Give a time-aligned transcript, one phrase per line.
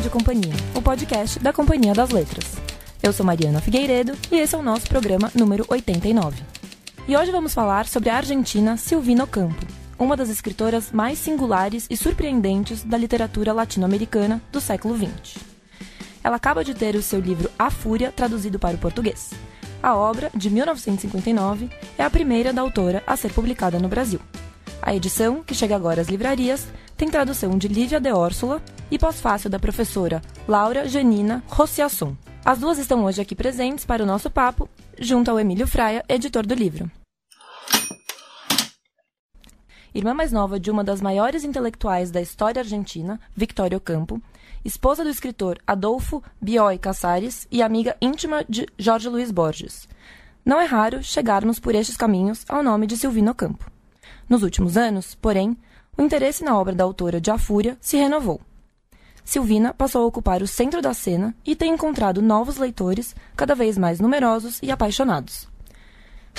[0.00, 2.56] Rádio Companhia, o podcast da Companhia das Letras.
[3.02, 6.42] Eu sou Mariana Figueiredo e esse é o nosso programa número 89.
[7.06, 9.66] E hoje vamos falar sobre a argentina Silvina Ocampo,
[9.98, 15.36] uma das escritoras mais singulares e surpreendentes da literatura latino-americana do século XX.
[16.24, 19.32] Ela acaba de ter o seu livro A Fúria traduzido para o português.
[19.82, 24.20] A obra, de 1959, é a primeira da autora a ser publicada no Brasil.
[24.80, 26.66] A edição, que chega agora às livrarias,
[27.00, 32.14] tem tradução de Lívia de Órsula e pós-fácil da professora Laura Janina Rossiasson.
[32.44, 36.44] As duas estão hoje aqui presentes para o nosso papo, junto ao Emílio Fraia, editor
[36.44, 36.90] do livro.
[39.94, 44.20] Irmã mais nova de uma das maiores intelectuais da história argentina, Victoria Ocampo,
[44.62, 49.88] esposa do escritor Adolfo Bioy Casares e amiga íntima de Jorge Luiz Borges.
[50.44, 53.70] Não é raro chegarmos por estes caminhos ao nome de Silvino Ocampo.
[54.28, 55.56] Nos últimos anos, porém,
[56.00, 58.40] o interesse na obra da autora de A Fúria se renovou.
[59.22, 63.76] Silvina passou a ocupar o centro da cena e tem encontrado novos leitores, cada vez
[63.76, 65.46] mais numerosos e apaixonados.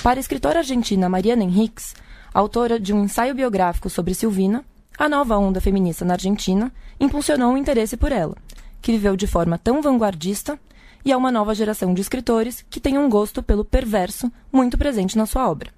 [0.01, 1.93] Para a escritora argentina Mariana Henriques,
[2.33, 4.65] autora de um ensaio biográfico sobre Silvina,
[4.97, 8.35] a nova onda feminista na Argentina impulsionou o interesse por ela,
[8.81, 10.59] que viveu de forma tão vanguardista,
[11.05, 15.15] e há uma nova geração de escritores que tem um gosto pelo perverso muito presente
[15.15, 15.71] na sua obra.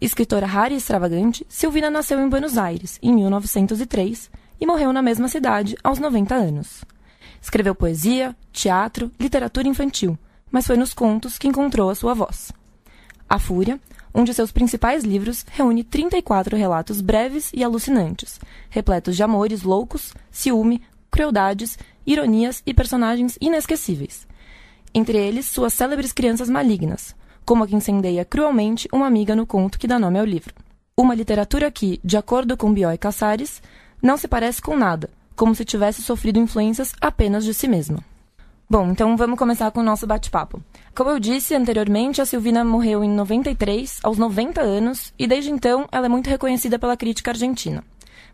[0.00, 5.28] Escritora rara e extravagante, Silvina nasceu em Buenos Aires, em 1903, e morreu na mesma
[5.28, 6.84] cidade, aos 90 anos.
[7.40, 10.18] Escreveu poesia, teatro, literatura infantil,
[10.50, 12.50] mas foi nos contos que encontrou a sua voz.
[13.28, 13.78] A Fúria,
[14.14, 18.40] um de seus principais livros, reúne 34 relatos breves e alucinantes,
[18.70, 24.26] repletos de amores loucos, ciúme, crueldades, ironias e personagens inesquecíveis.
[24.94, 29.78] Entre eles, suas célebres crianças malignas, como a que incendeia cruelmente uma amiga no conto
[29.78, 30.54] que dá nome ao livro.
[30.96, 33.62] Uma literatura que, de acordo com Bioy Casares,
[34.02, 38.04] não se parece com nada, como se tivesse sofrido influências apenas de si mesma.
[38.68, 40.62] Bom, então vamos começar com o nosso bate-papo.
[40.94, 45.88] Como eu disse anteriormente, a Silvina morreu em 93, aos 90 anos, e desde então
[45.90, 47.82] ela é muito reconhecida pela crítica argentina.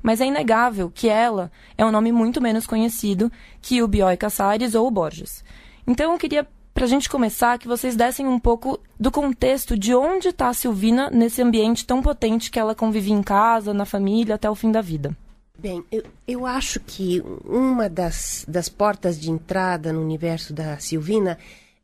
[0.03, 4.75] Mas é inegável que ela é um nome muito menos conhecido que o Bioy Casares
[4.75, 5.43] ou o Borges.
[5.87, 9.94] Então eu queria para a gente começar, que vocês dessem um pouco do contexto de
[9.94, 14.34] onde está a Silvina nesse ambiente tão potente que ela convive em casa, na família,
[14.34, 15.16] até o fim da vida.
[15.59, 21.38] Bem, eu, eu acho que uma das, das portas de entrada no universo da Silvina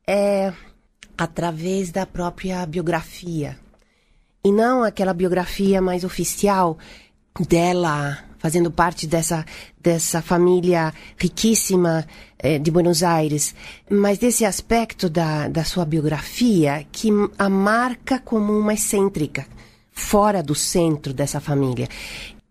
[0.06, 0.52] é
[1.16, 3.58] através da própria biografia.
[4.44, 6.76] E não aquela biografia mais oficial
[7.48, 9.47] dela fazendo parte dessa,
[9.80, 12.04] dessa família riquíssima
[12.41, 13.54] eh, de Buenos Aires,
[13.88, 17.08] mas desse aspecto da, da sua biografia que
[17.38, 19.47] a marca como uma excêntrica,
[19.92, 21.88] fora do centro dessa família.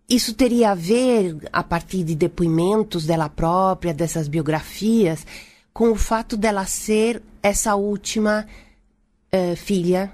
[0.08, 5.26] Isso teria a ver, a partir de depoimentos dela própria, dessas biografias,
[5.74, 8.46] com o fato dela ser essa última
[9.30, 10.10] uh, filha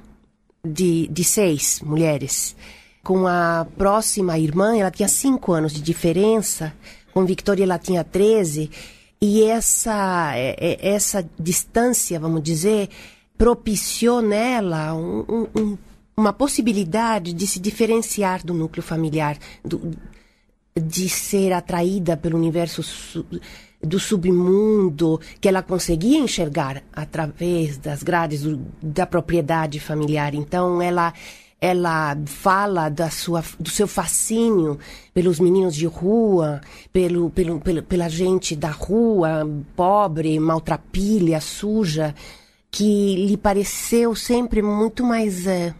[0.64, 2.56] de, de seis mulheres
[3.08, 6.74] com a próxima irmã, ela tinha cinco anos de diferença,
[7.10, 8.70] com Victoria ela tinha 13,
[9.18, 12.90] e essa, é, é, essa distância, vamos dizer,
[13.38, 15.78] propiciou nela um, um,
[16.14, 19.96] uma possibilidade de se diferenciar do núcleo familiar, do,
[20.78, 23.24] de ser atraída pelo universo su,
[23.82, 30.34] do submundo que ela conseguia enxergar através das grades do, da propriedade familiar.
[30.34, 31.14] Então, ela
[31.60, 34.78] ela fala da sua, do seu fascínio
[35.12, 36.60] pelos meninos de rua,
[36.92, 42.14] pelo, pelo, pelo, pela gente da rua, pobre, maltrapilha, suja,
[42.70, 45.74] que lhe pareceu sempre muito mais é,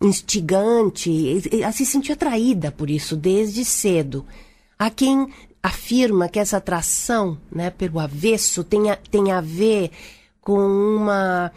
[0.00, 1.42] instigante.
[1.52, 4.24] Ela se sentiu atraída por isso desde cedo.
[4.78, 5.28] Há quem
[5.60, 9.90] afirma que essa atração né, pelo avesso tem a, tem a ver
[10.40, 11.50] com uma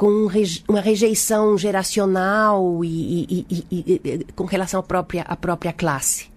[0.00, 0.30] com
[0.66, 6.30] uma rejeição geracional e, e, e, e, com relação à própria, à própria classe.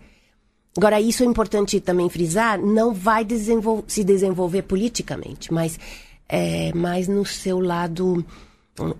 [0.75, 5.79] Agora, isso é importante também frisar, não vai desenvol se desenvolver politicamente, mas
[6.27, 6.73] é,
[7.07, 8.25] no seu lado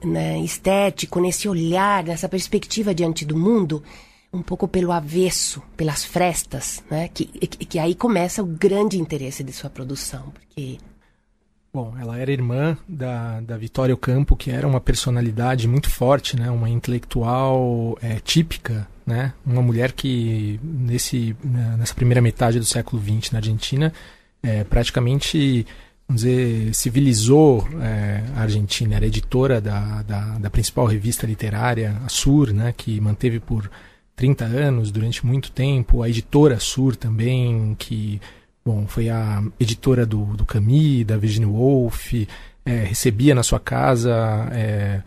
[0.02, 3.84] né, estético, nesse olhar, nessa perspectiva diante do mundo,
[4.32, 9.52] um pouco pelo avesso, pelas frestas, né, que, que aí começa o grande interesse de
[9.52, 10.78] sua produção, porque
[11.76, 16.52] Bom, ela era irmã da, da Vitória Ocampo, que era uma personalidade muito forte, né?
[16.52, 19.34] uma intelectual é, típica, né?
[19.44, 23.92] uma mulher que nesse, né, nessa primeira metade do século XX na Argentina
[24.44, 25.66] é, praticamente
[26.08, 32.10] vamos dizer, civilizou é, a Argentina, era editora da, da, da, principal revista literária, a
[32.10, 32.72] Sur, né?
[32.78, 33.68] que manteve por
[34.16, 38.22] 30 anos, durante muito tempo, a editora Sur também, que
[38.66, 42.14] bom, foi a editora do, do Camus, da Virginia Woolf,
[42.66, 44.14] é, recebia na sua casa
[44.52, 45.02] é,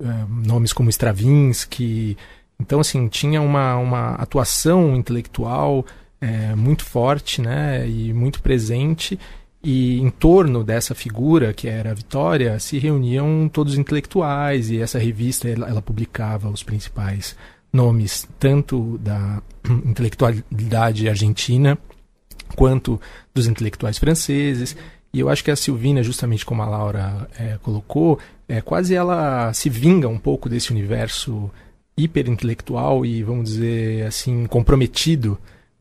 [0.00, 2.16] é, nomes como Stravinsky.
[2.58, 5.84] Então, assim, tinha uma, uma atuação intelectual
[6.20, 9.18] é, muito forte né, e muito presente.
[9.62, 14.80] E em torno dessa figura, que era a Vitória, se reuniam todos os intelectuais, e
[14.80, 17.36] essa revista ela, ela publicava os principais
[17.70, 19.42] nomes, tanto da
[19.84, 21.78] intelectualidade argentina,
[22.54, 23.00] quanto
[23.34, 24.76] dos intelectuais franceses.
[25.12, 28.18] E eu acho que a Silvina, justamente como a Laura é, colocou,
[28.48, 31.50] é, quase ela se vinga um pouco desse universo
[31.96, 35.38] hiperintelectual e, vamos dizer assim, comprometido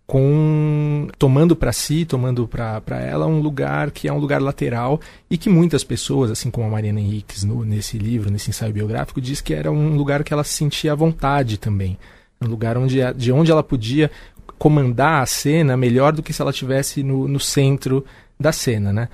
[0.10, 5.00] com tomando para si, tomando para ela um lugar que é um lugar lateral
[5.30, 9.22] e que muitas pessoas, assim como a Mariana Henriques no, nesse livro, nesse ensaio biográfico,
[9.22, 11.96] diz que era um lugar que ela se sentia à vontade também,
[12.42, 14.10] um lugar onde de onde ela podia
[14.60, 18.06] comandar a cena melhor do que se ela estivesse no, no centro
[18.40, 19.10] da cena, né?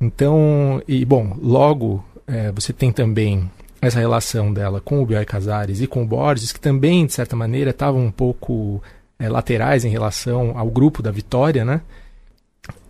[0.00, 3.50] Então, e bom, logo é, você tem também
[3.80, 7.36] essa relação dela com o Bioy Casares e com o Borges, que também, de certa
[7.36, 8.82] maneira, estavam um pouco
[9.18, 11.80] é, laterais em relação ao grupo da Vitória, né?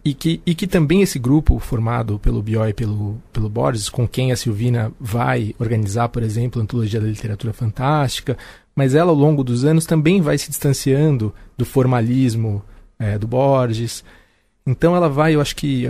[0.05, 4.07] E que, e que também esse grupo formado pelo Bioy e pelo, pelo Borges, com
[4.07, 8.37] quem a Silvina vai organizar, por exemplo, a Antologia da Literatura Fantástica,
[8.75, 12.63] mas ela, ao longo dos anos, também vai se distanciando do formalismo
[12.99, 14.05] é, do Borges,
[14.67, 15.87] então ela vai, eu acho que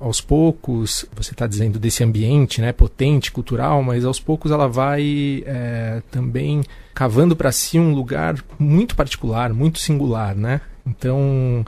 [0.00, 5.44] aos poucos, você está dizendo desse ambiente né, potente, cultural, mas aos poucos ela vai
[5.46, 10.60] é, também cavando para si um lugar muito particular, muito singular, né?
[10.84, 11.64] Então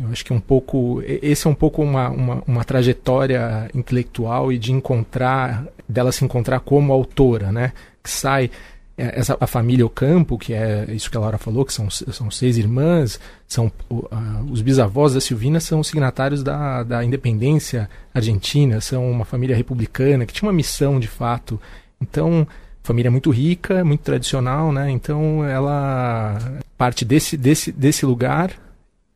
[0.00, 4.58] eu acho que um pouco esse é um pouco uma, uma, uma trajetória intelectual e
[4.58, 7.72] de encontrar dela se encontrar como autora, né?
[8.02, 8.50] Que sai é,
[8.96, 12.58] essa, a família Ocampo, que é isso que a Laura falou, que são, são seis
[12.58, 13.18] irmãs,
[13.48, 14.08] são uh,
[14.50, 20.32] os bisavós da Silvina são signatários da, da independência argentina, são uma família republicana que
[20.32, 21.60] tinha uma missão de fato.
[22.00, 22.46] Então,
[22.82, 24.90] família muito rica, muito tradicional, né?
[24.90, 26.38] Então, ela
[26.76, 28.52] parte desse, desse, desse lugar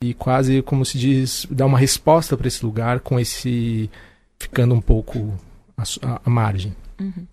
[0.01, 3.91] e quase, como se diz, dá uma resposta para esse lugar com esse
[4.39, 5.35] ficando um pouco
[5.77, 5.83] à,
[6.25, 6.75] à margem.
[7.01, 7.27] Uhum.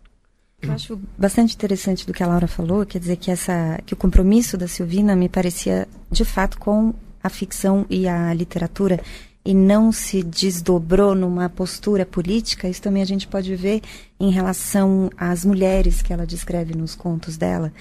[0.64, 3.98] Eu acho bastante interessante do que a Laura falou, quer dizer que essa que o
[3.98, 9.00] compromisso da Silvina me parecia de fato com a ficção e a literatura
[9.46, 12.70] e não se desdobrou numa postura política.
[12.70, 13.82] Isso também a gente pode ver
[14.20, 17.72] em relação às mulheres que ela descreve nos contos dela,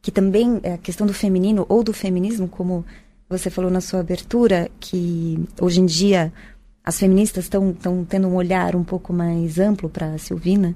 [0.00, 2.84] que também é a questão do feminino ou do feminismo, como
[3.28, 6.32] você falou na sua abertura, que hoje em dia
[6.84, 7.72] as feministas estão
[8.08, 10.74] tendo um olhar um pouco mais amplo para a Silvina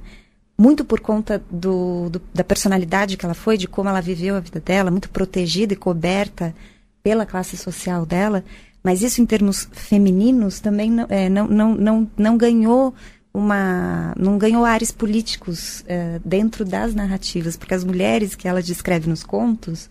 [0.58, 4.40] muito por conta do, do, da personalidade que ela foi, de como ela viveu a
[4.40, 6.54] vida dela, muito protegida e coberta
[7.02, 8.42] pela classe social dela,
[8.82, 12.94] mas isso em termos femininos também não, é, não, não, não, não ganhou
[13.34, 19.10] uma não ganhou ares políticos é, dentro das narrativas, porque as mulheres que ela descreve
[19.10, 19.90] nos contos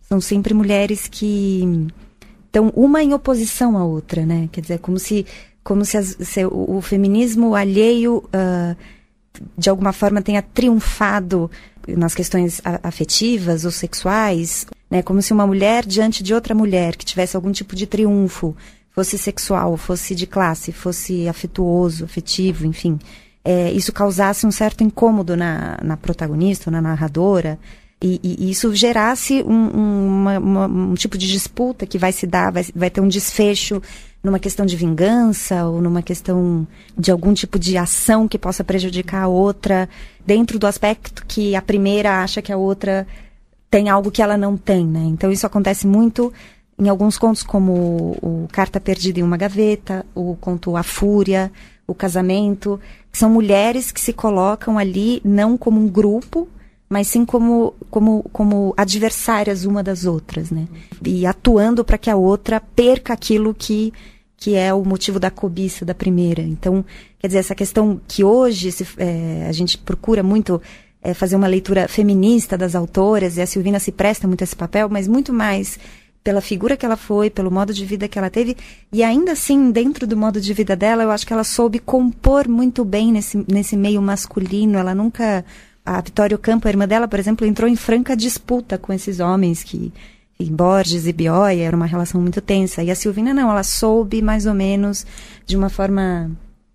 [0.00, 1.88] são sempre mulheres que
[2.46, 4.48] estão uma em oposição à outra, né?
[4.50, 5.26] Quer dizer, como se
[5.62, 8.76] como se, as, se o, o, feminismo alheio uh,
[9.56, 11.50] de alguma forma tenha triunfado
[11.88, 15.02] nas questões afetivas ou sexuais, né?
[15.02, 18.56] Como se uma mulher diante de outra mulher que tivesse algum tipo de triunfo,
[18.90, 22.98] fosse sexual, fosse de classe, fosse afetuoso, afetivo, enfim,
[23.44, 27.58] é, isso causasse um certo incômodo na, na protagonista, na narradora,
[28.00, 32.26] e, e, isso gerasse um, um, uma, uma, um tipo de disputa que vai se
[32.26, 33.80] dar, vai, vai ter um desfecho
[34.22, 39.24] numa questão de vingança ou numa questão de algum tipo de ação que possa prejudicar
[39.24, 39.88] a outra,
[40.24, 43.06] dentro do aspecto que a primeira acha que a outra
[43.68, 45.02] tem algo que ela não tem, né?
[45.06, 46.32] Então isso acontece muito
[46.78, 51.50] em alguns contos como o, Carta Perdida em uma Gaveta, o conto A Fúria,
[51.86, 56.48] o Casamento, que são mulheres que se colocam ali não como um grupo,
[56.88, 60.68] mas sim como, como, como adversárias uma das outras, né?
[61.04, 63.92] E atuando para que a outra perca aquilo que,
[64.42, 66.42] que é o motivo da cobiça da primeira.
[66.42, 66.84] Então,
[67.16, 70.60] quer dizer, essa questão que hoje se, é, a gente procura muito
[71.00, 74.56] é, fazer uma leitura feminista das autoras, e a Silvina se presta muito a esse
[74.56, 75.78] papel, mas muito mais
[76.24, 78.56] pela figura que ela foi, pelo modo de vida que ela teve,
[78.92, 82.48] e ainda assim, dentro do modo de vida dela, eu acho que ela soube compor
[82.48, 85.44] muito bem nesse, nesse meio masculino, ela nunca
[85.86, 89.62] a Vitória Campo, a irmã dela, por exemplo, entrou em franca disputa com esses homens
[89.62, 89.92] que
[90.42, 92.82] em Borges e Bioy era uma relação muito tensa.
[92.82, 95.06] E a Silvina não, ela soube mais ou menos
[95.46, 96.30] de uma forma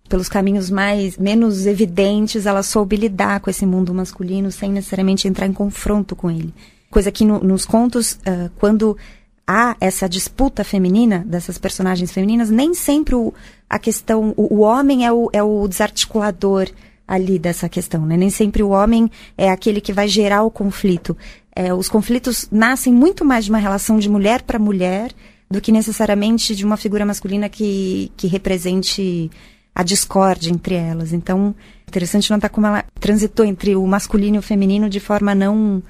[0.07, 5.45] pelos caminhos mais menos evidentes, ela soube lidar com esse mundo masculino sem necessariamente entrar
[5.45, 6.53] em confronto com ele.
[6.89, 8.97] Coisa que no, nos contos, uh, quando
[9.45, 13.33] há essa disputa feminina dessas personagens femininas, nem sempre o,
[13.69, 16.67] a questão, o, o homem é o, é o desarticulador
[17.07, 18.17] ali dessa questão, né?
[18.17, 21.15] Nem sempre o homem é aquele que vai gerar o conflito.
[21.55, 25.11] É, os conflitos nascem muito mais de uma relação de mulher para mulher
[25.49, 29.31] do que necessariamente de uma figura masculina que, que represente
[29.73, 31.13] a discórdia entre elas.
[31.13, 31.55] Então,
[31.87, 35.81] interessante notar como ela transitou entre o masculino e o feminino de forma a não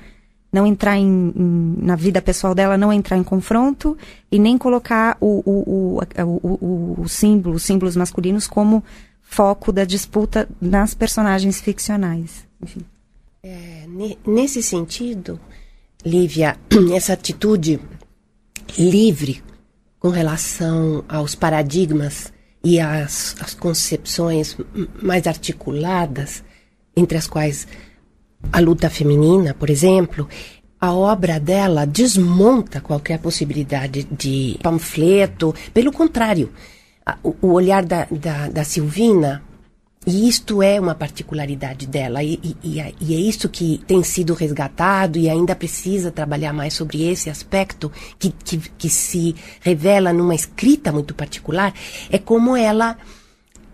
[0.51, 3.97] não entrar em, em, na vida pessoal dela, não entrar em confronto
[4.31, 8.83] e nem colocar o, o, o, o, símbolo, os símbolos masculinos como
[9.29, 12.47] foco da disputa nas personagens ficcionais.
[12.61, 12.81] Enfim.
[13.43, 13.85] É,
[14.25, 15.39] nesse sentido,
[16.03, 16.57] Lívia,
[16.95, 17.79] essa atitude
[18.77, 19.43] livre
[19.99, 22.31] com relação aos paradigmas
[22.63, 24.57] e às, às concepções
[25.01, 26.43] mais articuladas,
[26.95, 27.67] entre as quais
[28.51, 30.27] a luta feminina, por exemplo,
[30.79, 35.53] a obra dela desmonta qualquer possibilidade de panfleto.
[35.73, 36.51] Pelo contrário,
[37.23, 39.43] o, olhar da, da, da, Silvina,
[40.05, 45.17] e isto é uma particularidade dela, e, e, e, é, isso que tem sido resgatado
[45.17, 50.91] e ainda precisa trabalhar mais sobre esse aspecto que, que, que se revela numa escrita
[50.91, 51.73] muito particular,
[52.09, 52.97] é como ela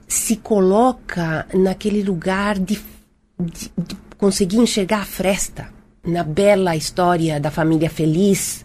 [0.08, 2.80] se coloca naquele lugar de,
[3.40, 5.70] de, de consegui enxergar a fresta
[6.06, 8.63] na bela história da família feliz,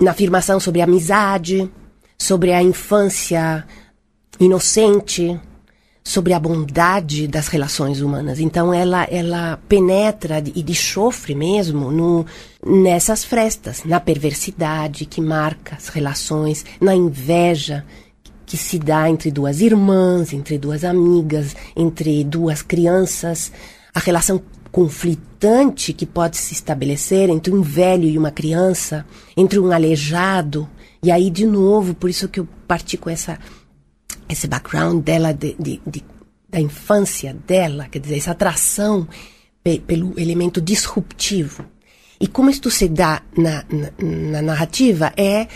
[0.00, 1.70] na afirmação sobre a amizade,
[2.18, 3.66] sobre a infância
[4.40, 5.40] inocente,
[6.06, 8.38] sobre a bondade das relações humanas.
[8.38, 12.26] Então ela ela penetra e de chofre mesmo no,
[12.64, 17.84] nessas frestas, na perversidade que marca as relações, na inveja
[18.44, 23.50] que se dá entre duas irmãs, entre duas amigas, entre duas crianças,
[23.94, 29.72] a relação conflitante que pode se estabelecer entre um velho e uma criança, entre um
[29.72, 30.68] aleijado.
[31.02, 33.38] E aí, de novo, por isso que eu parti com essa,
[34.28, 36.04] esse background dela, de, de, de
[36.54, 39.08] da infância dela, quer dizer, essa atração
[39.62, 41.64] pe, pelo elemento disruptivo.
[42.20, 43.90] E como isto se dá na, na,
[44.30, 45.48] na narrativa é,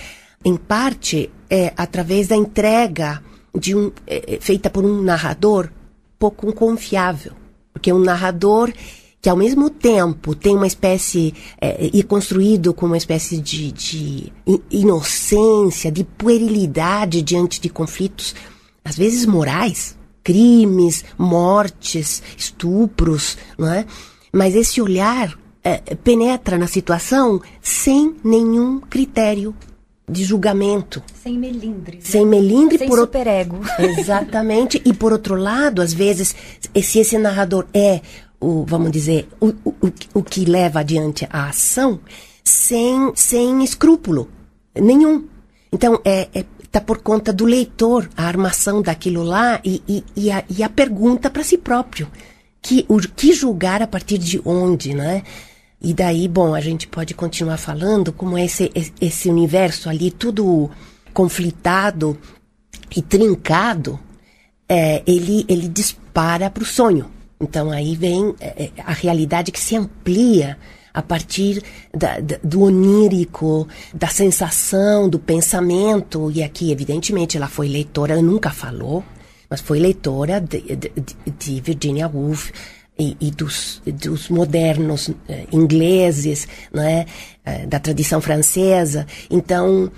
[0.45, 3.23] em parte, é através da entrega
[3.57, 5.71] de um, é, feita por um narrador
[6.19, 7.33] pouco confiável.
[7.73, 8.73] Porque um narrador
[9.21, 14.33] que ao mesmo tempo tem uma espécie é, e construído com uma espécie de, de
[14.69, 18.35] inocência, de puerilidade diante de conflitos,
[18.89, 23.85] às vezes morais, crimes, mortes, estupros, não é?
[24.33, 29.55] Mas esse olhar é, penetra na situação sem nenhum critério
[30.09, 31.03] de julgamento.
[31.23, 31.99] Sem melindre.
[32.01, 32.79] Sem melindre.
[32.79, 33.61] Sem por superego.
[33.79, 34.81] Exatamente.
[34.85, 36.35] e por outro lado, às vezes,
[36.83, 38.01] se esse narrador é
[38.41, 39.75] o, vamos dizer, o, o,
[40.15, 42.01] o que leva adiante a ação
[42.43, 44.29] sem, sem escrúpulo
[44.75, 45.27] nenhum.
[45.73, 50.31] Então, é, é tá por conta do leitor a armação daquilo lá e, e, e
[50.31, 52.09] a, e a pergunta para si próprio.
[52.61, 55.23] Que, o, que julgar a partir de onde, né?
[55.81, 58.71] E daí, bom, a gente pode continuar falando como esse,
[59.01, 60.69] esse universo ali, tudo
[61.15, 62.19] conflitado
[62.95, 63.99] e trincado,
[64.69, 67.11] é, ele, ele dispara para o sonho.
[67.41, 70.59] Então aí vem é, é, a realidade que se amplia
[70.93, 71.63] a partir
[71.95, 76.31] da, da, do onírico, da sensação, do pensamento.
[76.31, 79.05] E aqui, evidentemente, ela foi leitora, nunca falou,
[79.49, 80.93] mas foi leitora de, de,
[81.39, 82.51] de Virginia Woolf
[82.99, 87.07] e, e dos, dos, modernos eh, ingleses, né,
[87.69, 89.07] da tradição francesa.
[89.31, 89.91] Então,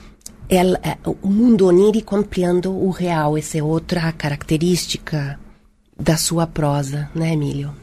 [0.48, 5.38] ela, eh, o mundo onírico ampliando o real, essa é outra característica
[5.98, 7.74] da sua prosa, né, Emílio?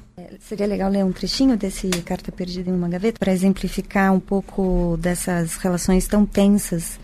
[0.48, 4.96] Seria legal ler um trechinho desse Carta Perdida em uma Gaveta para exemplificar um pouco
[4.96, 6.98] dessas relações tão tensas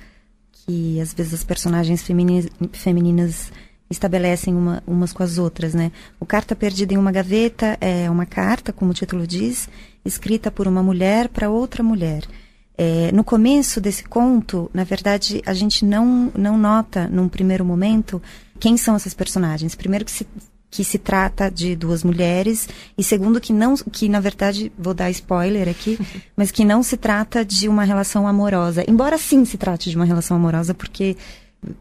[0.54, 3.52] que às vezes as personagens femininas, femininas
[3.90, 5.92] estabelecem uma, umas com as outras, né?
[6.22, 9.68] O Carta Perdida em uma Gaveta é uma carta, como o título diz,
[10.06, 12.24] escrita por uma mulher para outra mulher.
[12.78, 18.22] É, no começo desse conto, na verdade, a gente não, não nota, num primeiro momento,
[18.58, 19.76] quem são essas personagens.
[19.76, 20.26] Primeiro que se
[20.74, 22.68] que se trata de duas mulheres.
[22.98, 26.00] E segundo que não que na verdade vou dar spoiler aqui
[26.36, 28.84] mas que não se trata de uma relação amorosa.
[28.88, 31.16] Embora sim se trate de uma relação amorosa porque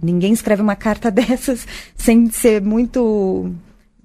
[0.00, 3.50] ninguém escreve uma carta dessas sem ser muito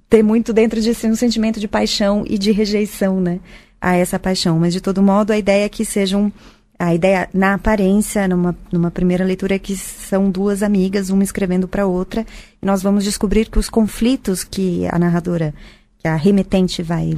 [0.08, 3.40] ter muito dentro de si um sentimento de paixão e de rejeição né
[3.78, 4.58] a essa paixão.
[4.58, 6.32] Mas de todo modo a ideia é que sejam
[6.78, 11.66] a ideia na aparência, numa, numa primeira leitura, é que são duas amigas, uma escrevendo
[11.66, 12.24] para outra,
[12.62, 15.52] e nós vamos descobrir que os conflitos que a narradora,
[15.98, 17.16] que a remetente vai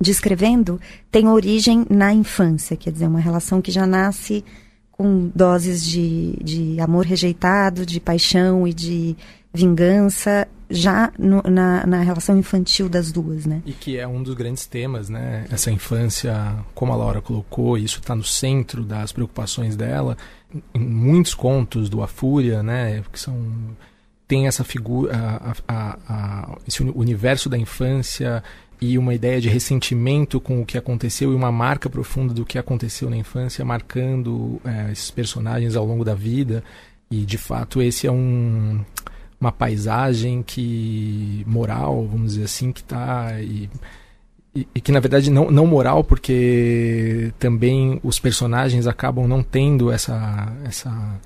[0.00, 4.44] descrevendo, têm origem na infância, quer dizer, uma relação que já nasce
[4.92, 9.16] com doses de, de amor rejeitado, de paixão e de
[9.56, 13.62] vingança já no, na, na relação infantil das duas, né?
[13.64, 15.46] E que é um dos grandes temas, né?
[15.50, 20.16] Essa infância, como a Laura colocou, isso está no centro das preocupações dela.
[20.74, 23.02] Em muitos contos do A Fúria, né?
[23.12, 23.36] Que são
[24.28, 28.42] tem essa figura, a, a, a, esse universo da infância
[28.80, 32.58] e uma ideia de ressentimento com o que aconteceu e uma marca profunda do que
[32.58, 36.62] aconteceu na infância, marcando é, esses personagens ao longo da vida.
[37.08, 38.84] E de fato esse é um
[39.40, 43.68] uma paisagem que moral, vamos dizer assim, que está e,
[44.54, 49.92] e, e, que na verdade não, não moral porque também os personagens acabam não tendo
[49.92, 51.20] essa essa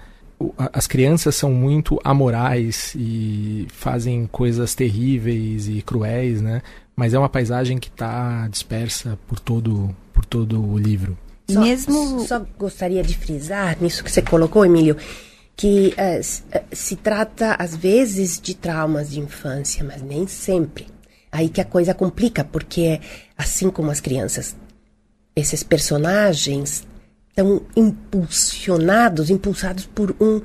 [0.72, 6.62] as crianças são muito amorais e fazem coisas terríveis e cruéis, né?
[6.96, 11.16] Mas é uma paisagem que está dispersa por todo, por todo o livro.
[11.50, 12.20] Só, Mesmo...
[12.26, 14.96] só gostaria de frisar nisso que você colocou, Emílio,
[15.60, 20.86] que uh, se trata às vezes de traumas de infância, mas nem sempre.
[21.30, 22.98] Aí que a coisa complica, porque
[23.36, 24.56] assim como as crianças,
[25.36, 26.86] esses personagens
[27.28, 30.40] estão impulsionados, impulsados por um,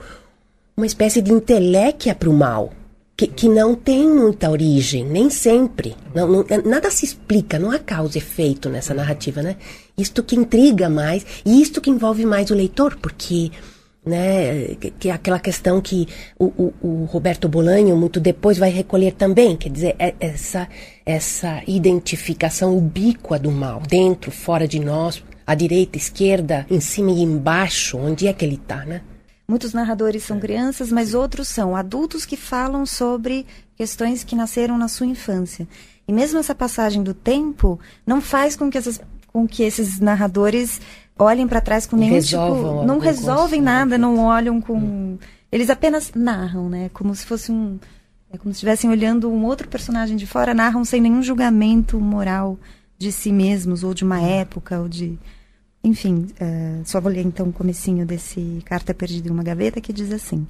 [0.76, 2.74] uma espécie de inteléquia para o mal,
[3.16, 5.96] que, que não tem muita origem, nem sempre.
[6.14, 9.56] Não, não, nada se explica, não há causa e efeito nessa narrativa, né?
[9.98, 13.50] Isto que intriga mais, e isto que envolve mais o leitor, porque
[14.06, 16.08] né, que, é aquela questão que
[16.38, 20.68] o, o, o, Roberto Bolanho muito depois vai recolher também, quer dizer, é, essa,
[21.06, 27.22] essa identificação ubíqua do mal, dentro, fora de nós, à direita, esquerda, em cima e
[27.22, 29.02] embaixo, onde é que ele está, né?
[29.48, 33.46] Muitos narradores são crianças, mas outros são adultos que falam sobre
[33.76, 35.68] questões que nasceram na sua infância.
[36.08, 39.00] E mesmo essa passagem do tempo não faz com que, essas,
[39.32, 40.82] com que esses narradores
[41.18, 45.18] olhem para trás com nenhum tipo, não resolvem nada, não olham com, hum.
[45.52, 46.90] eles apenas narram, né?
[46.94, 47.80] Como se fosse um,
[48.32, 52.60] é como se estivessem olhando um outro personagem de fora, narram sem nenhum julgamento moral
[52.98, 54.26] de si mesmos ou de uma hum.
[54.26, 55.18] época ou de
[55.84, 59.94] enfim, uh, só vou ler então o comecinho desse Carta Perdida em uma Gaveta que
[59.94, 60.48] diz assim.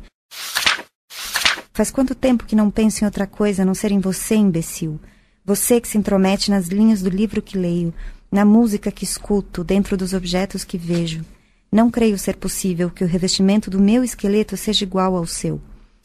[1.74, 4.98] Faz quanto tempo que não penso em outra coisa a não ser em você, imbecil?
[5.44, 7.94] Você que se intromete nas linhas do livro que leio,
[8.36, 11.26] na música que escuto, dentro dos objetos que vejo.
[11.71, 15.60] Não creio ser possível que o revestimento do meu esqueleto seja igual ao seu.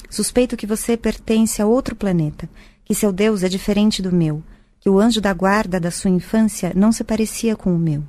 [0.08, 2.48] Suspeito que você pertence a outro planeta,
[2.84, 4.42] que seu Deus é diferente do meu,
[4.80, 8.02] que o anjo da guarda da sua infância não se parecia com o meu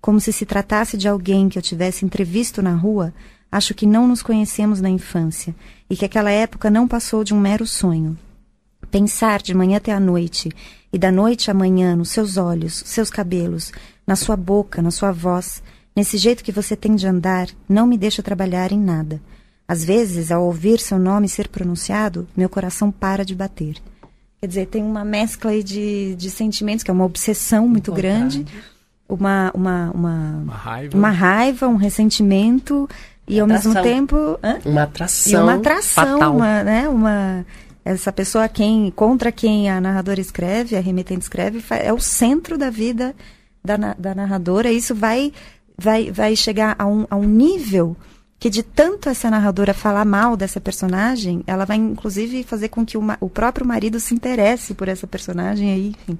[0.00, 3.12] como se se tratasse de alguém que eu tivesse entrevisto na rua,
[3.52, 5.54] acho que não nos conhecemos na infância
[5.88, 8.16] e que aquela época não passou de um mero sonho.
[8.90, 10.50] Pensar de manhã até a noite
[10.92, 13.72] e da noite à manhã nos seus olhos, seus cabelos,
[14.06, 15.62] na sua boca, na sua voz,
[15.94, 19.20] nesse jeito que você tem de andar, não me deixa trabalhar em nada.
[19.68, 23.76] Às vezes, ao ouvir seu nome ser pronunciado, meu coração para de bater.
[24.40, 28.44] Quer dizer, tem uma mescla de, de sentimentos, que é uma obsessão muito grande
[29.10, 30.96] uma, uma, uma, uma, raiva.
[30.96, 32.88] uma raiva, um ressentimento
[33.26, 34.58] e ao mesmo tempo hã?
[34.64, 36.36] uma atração, e uma atração, fatal.
[36.36, 37.44] uma, né, uma
[37.84, 42.70] essa pessoa quem contra quem a narradora escreve, a remetente escreve, é o centro da
[42.70, 43.14] vida
[43.64, 44.70] da, da narradora.
[44.70, 45.32] Isso vai
[45.76, 47.96] vai vai chegar a um, a um nível
[48.38, 52.96] que de tanto essa narradora falar mal dessa personagem, ela vai inclusive fazer com que
[52.96, 56.18] o, o próprio marido se interesse por essa personagem aí, enfim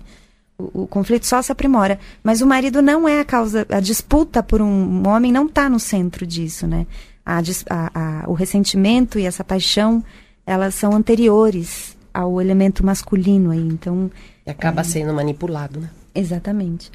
[0.60, 1.98] o, conflito só se aprimora.
[2.22, 5.80] Mas o marido não é a causa, a disputa por um, homem não está no
[5.80, 6.86] centro disso, né?
[7.24, 10.02] A, a, a, o ressentimento e essa paixão,
[10.50, 14.10] elas são anteriores ao elemento masculino aí, então...
[14.44, 14.84] E acaba é...
[14.84, 15.88] sendo manipulado, né?
[16.12, 16.90] Exatamente.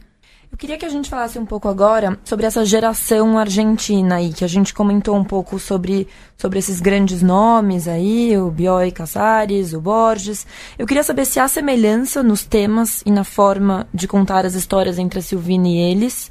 [0.52, 4.44] Eu queria que a gente falasse um pouco agora sobre essa geração argentina aí, que
[4.44, 6.06] a gente comentou um pouco sobre,
[6.38, 10.46] sobre esses grandes nomes aí, o Bioy Casares, o Borges.
[10.78, 15.00] Eu queria saber se há semelhança nos temas e na forma de contar as histórias
[15.00, 16.30] entre a Silvina e eles,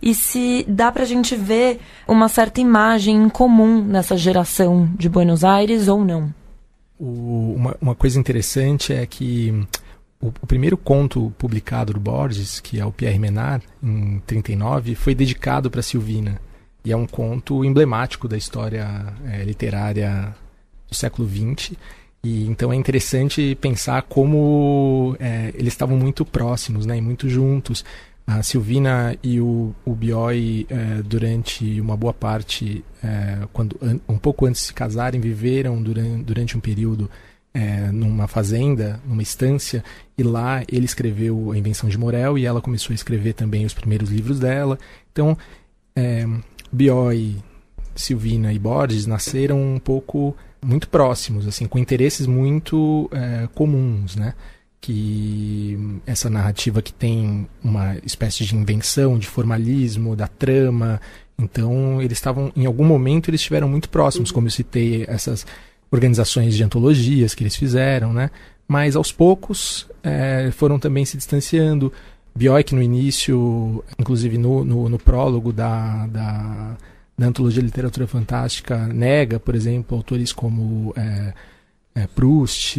[0.00, 5.44] e se dá pra gente ver uma certa imagem em comum nessa geração de Buenos
[5.44, 6.32] Aires ou não.
[7.02, 9.50] O, uma, uma coisa interessante é que
[10.20, 15.12] o, o, primeiro conto publicado do Borges, que é o Pierre Menard, em 39, foi
[15.12, 16.40] dedicado para Silvina.
[16.84, 18.86] E é um conto emblemático da história
[19.26, 20.32] é, literária
[20.88, 21.72] do século XX.
[22.22, 27.84] E então é interessante pensar como é, eles estavam muito próximos, né, e muito juntos.
[28.26, 29.96] A Silvina e o, o
[30.68, 33.76] é, durante uma boa parte, é, quando
[34.08, 37.10] um pouco antes de se casarem, viveram durante, durante um período
[37.52, 39.84] é, numa fazenda, numa estância,
[40.16, 43.74] e lá ele escreveu A Invenção de Morel e ela começou a escrever também os
[43.74, 44.78] primeiros livros dela.
[45.10, 45.36] Então,
[45.94, 46.24] é,
[47.94, 53.10] Silvina e Borges nasceram um pouco muito próximos, assim, com interesses muito
[53.54, 54.32] comuns, né?
[54.82, 61.00] Que essa narrativa que tem uma espécie de invenção, de formalismo, da trama.
[61.38, 65.46] Então, eles estavam, em algum momento, eles estiveram muito próximos, como eu citei, essas
[65.90, 68.30] organizações de antologias que eles fizeram, né?
[68.66, 71.92] Mas aos poucos é, foram também se distanciando.
[72.34, 76.76] Bioik no início, inclusive no, no, no prólogo da, da,
[77.16, 81.34] da, antologia de literatura fantástica, nega, por exemplo, autores como é,
[81.94, 82.78] é, Proust,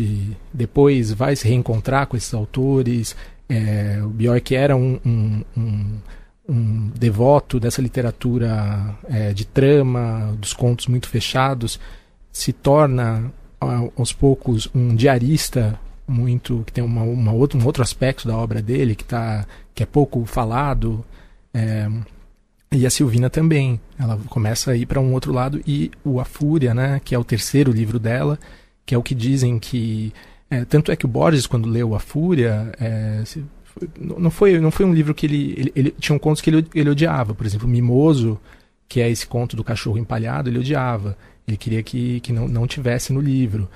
[0.54, 3.15] depois vai se reencontrar com esses autores.
[3.47, 5.99] É, o Bioik era um, um, um,
[6.49, 11.80] um, devoto dessa literatura é, de trama, dos contos muito fechados,
[12.32, 13.32] se torna
[13.95, 18.62] aos poucos um diarista muito que tem uma, uma outro, um outro aspecto da obra
[18.62, 21.04] dele que tá que é pouco falado.
[21.54, 21.88] É,
[22.71, 23.80] e a Silvina também.
[23.97, 27.19] Ela começa a ir para um outro lado e o A Fúria né que é
[27.19, 28.39] o terceiro livro dela
[28.86, 30.13] que é o que dizem que
[30.50, 33.43] é, tanto é que o Borges quando leu A Fúria é, se,
[34.00, 36.67] não foi não foi um livro que ele, ele, ele tinha um contos que ele,
[36.76, 37.34] ele odiava.
[37.34, 38.39] Por exemplo Mimoso
[38.88, 41.17] que é esse conto do cachorro empalhado ele odiava.
[41.48, 43.67] Ele queria que, que não, não tivesse no livro.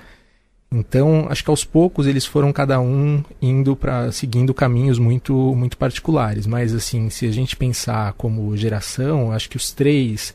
[0.70, 5.78] Então, acho que aos poucos eles foram cada um indo para seguindo caminhos muito muito
[5.78, 10.34] particulares, mas assim, se a gente pensar como geração, acho que os três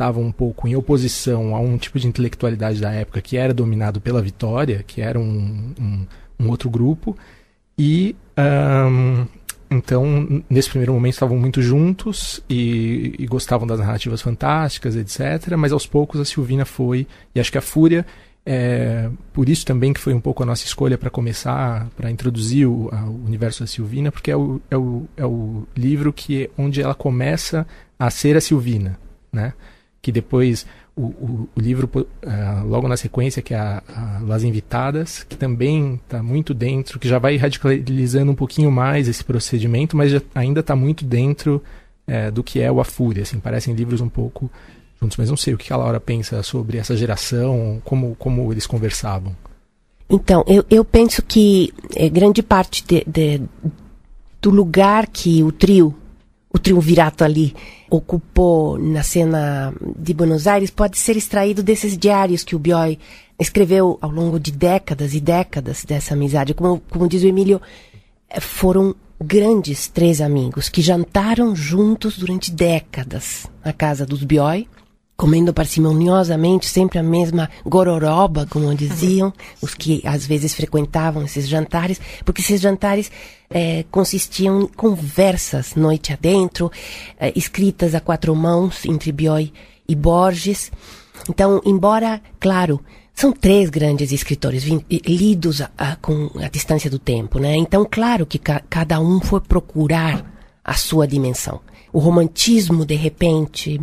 [0.00, 4.00] estavam um pouco em oposição a um tipo de intelectualidade da época que era dominado
[4.00, 6.06] pela Vitória, que era um, um,
[6.40, 7.14] um outro grupo,
[7.78, 9.26] e um,
[9.70, 15.54] então, nesse primeiro momento, estavam muito juntos e, e, gostavam das narrativas fantásticas, etc.
[15.56, 18.04] Mas aos poucos a Silvina foi, e acho que a Fúria
[18.44, 22.66] é, por isso também que foi um pouco a nossa escolha para começar, para introduzir
[22.66, 26.50] o, a, o, universo da Silvina, porque é o, é o, é o livro que
[26.56, 27.66] onde ela começa
[27.98, 28.98] a ser a Silvina,
[29.30, 29.52] né?
[30.02, 34.42] Que depois o, o, o livro, uh, logo na sequência, que é a, a Las
[34.42, 39.96] Invitadas, que também está muito dentro, que já vai radicalizando um pouquinho mais esse procedimento,
[39.96, 41.62] mas já, ainda está muito dentro
[42.08, 43.22] uh, do que é o A Fúria.
[43.22, 44.50] Assim, parecem livros um pouco
[45.00, 48.66] juntos, mas não sei o que a Laura pensa sobre essa geração, como, como eles
[48.66, 49.34] conversavam.
[50.08, 53.40] Então, eu, eu penso que é, grande parte de, de,
[54.42, 55.94] do lugar que o trio,
[56.60, 57.54] triunvirato ali,
[57.90, 62.98] ocupou na cena de Buenos Aires pode ser extraído desses diários que o Bioy
[63.38, 66.54] escreveu ao longo de décadas e décadas dessa amizade.
[66.54, 67.60] Como, como diz o Emílio,
[68.40, 74.66] foram grandes três amigos que jantaram juntos durante décadas na casa dos Bioy
[75.20, 79.30] comendo parcimoniosamente sempre a mesma gororoba, como diziam,
[79.60, 83.12] os que às vezes frequentavam esses jantares, porque esses jantares
[83.50, 86.72] é, consistiam em conversas noite adentro,
[87.18, 89.52] é, escritas a quatro mãos entre Bioy
[89.86, 90.72] e Borges.
[91.28, 92.80] Então, embora, claro,
[93.14, 97.56] são três grandes escritores lidos a, a, com a distância do tempo, né?
[97.56, 100.24] Então, claro que ca cada um foi procurar
[100.64, 101.60] a sua dimensão.
[101.92, 103.78] O romantismo, de repente,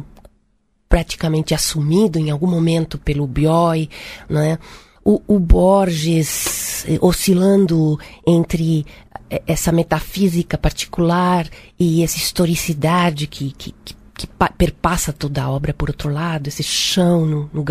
[0.98, 3.88] praticamente assumido em algum momento pelo Bioy,
[4.28, 4.58] né?
[5.06, 8.84] O, o Borges eh, oscilando entre
[9.30, 11.48] eh, essa metafísica particular
[11.80, 16.64] e essa historicidade que, que, que, que perpassa toda a obra por outro lado, esse
[16.64, 17.64] chão no, no.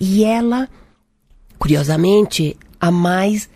[0.00, 0.70] E ela,
[1.58, 3.46] curiosamente, a mais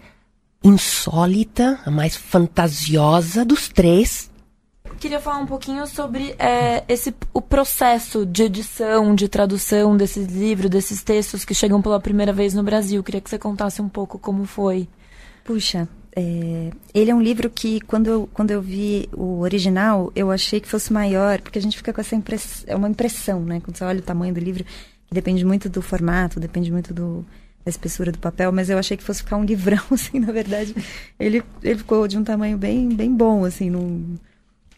[0.63, 4.31] insólita, a mais fantasiosa dos três,
[4.99, 10.71] queria falar um pouquinho sobre é, esse, o processo de edição, de tradução desses livros,
[10.71, 13.03] desses textos que chegam pela primeira vez no Brasil.
[13.03, 14.89] Queria que você contasse um pouco como foi.
[15.45, 20.31] Puxa, é, ele é um livro que, quando eu, quando eu vi o original, eu
[20.31, 23.61] achei que fosse maior, porque a gente fica com essa impressão, é uma impressão, né?
[23.61, 27.25] Quando você olha o tamanho do livro, que depende muito do formato, depende muito do,
[27.63, 30.75] da espessura do papel, mas eu achei que fosse ficar um livrão, assim, na verdade.
[31.21, 34.17] Ele, ele ficou de um tamanho bem, bem bom, assim, num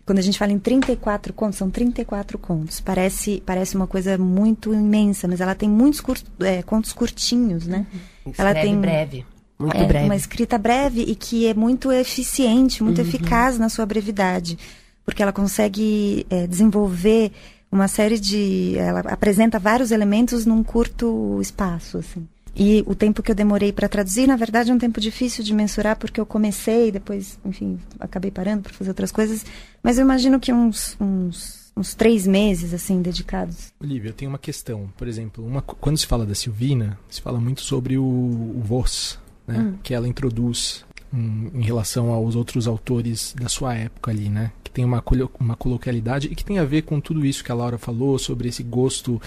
[0.09, 2.81] quando a gente fala em 34 contos, são 34 contos.
[2.81, 7.85] Parece, parece uma coisa muito imensa, mas ela tem muitos cur, é, contos curtinhos, né?
[8.25, 8.33] Uhum.
[8.39, 9.27] Ela tem breve.
[9.59, 10.07] Muito é, breve.
[10.07, 13.07] Uma escrita breve e que é muito eficiente, muito uhum.
[13.07, 14.59] eficaz na sua brevidade.
[15.05, 17.31] Porque ela consegue é, desenvolver
[17.71, 18.79] uma série de.
[18.79, 22.27] Ela apresenta vários elementos num curto espaço, assim.
[22.59, 25.55] E o tempo que eu demorei para traduzir, na verdade, é um tempo difícil de
[25.55, 29.47] mensurar, porque eu comecei, depois, enfim, acabei parando para fazer outras coisas.
[29.81, 33.73] Mas eu imagino que uns, uns, uns três meses, assim, dedicados.
[33.81, 34.93] Olivia, eu tenho uma questão.
[34.97, 39.21] Por exemplo, uma, quando se fala da Silvina, se fala muito sobre o, o voz,
[39.47, 39.59] né?
[39.61, 39.75] Hum.
[39.81, 44.51] Que ela introduz em, em, relação aos outros autores da sua época ali, né?
[44.65, 45.03] Que tem uma,
[45.39, 48.49] uma coloquialidade e que tem a ver com tudo isso que a Laura falou sobre
[48.49, 49.23] esse gosto,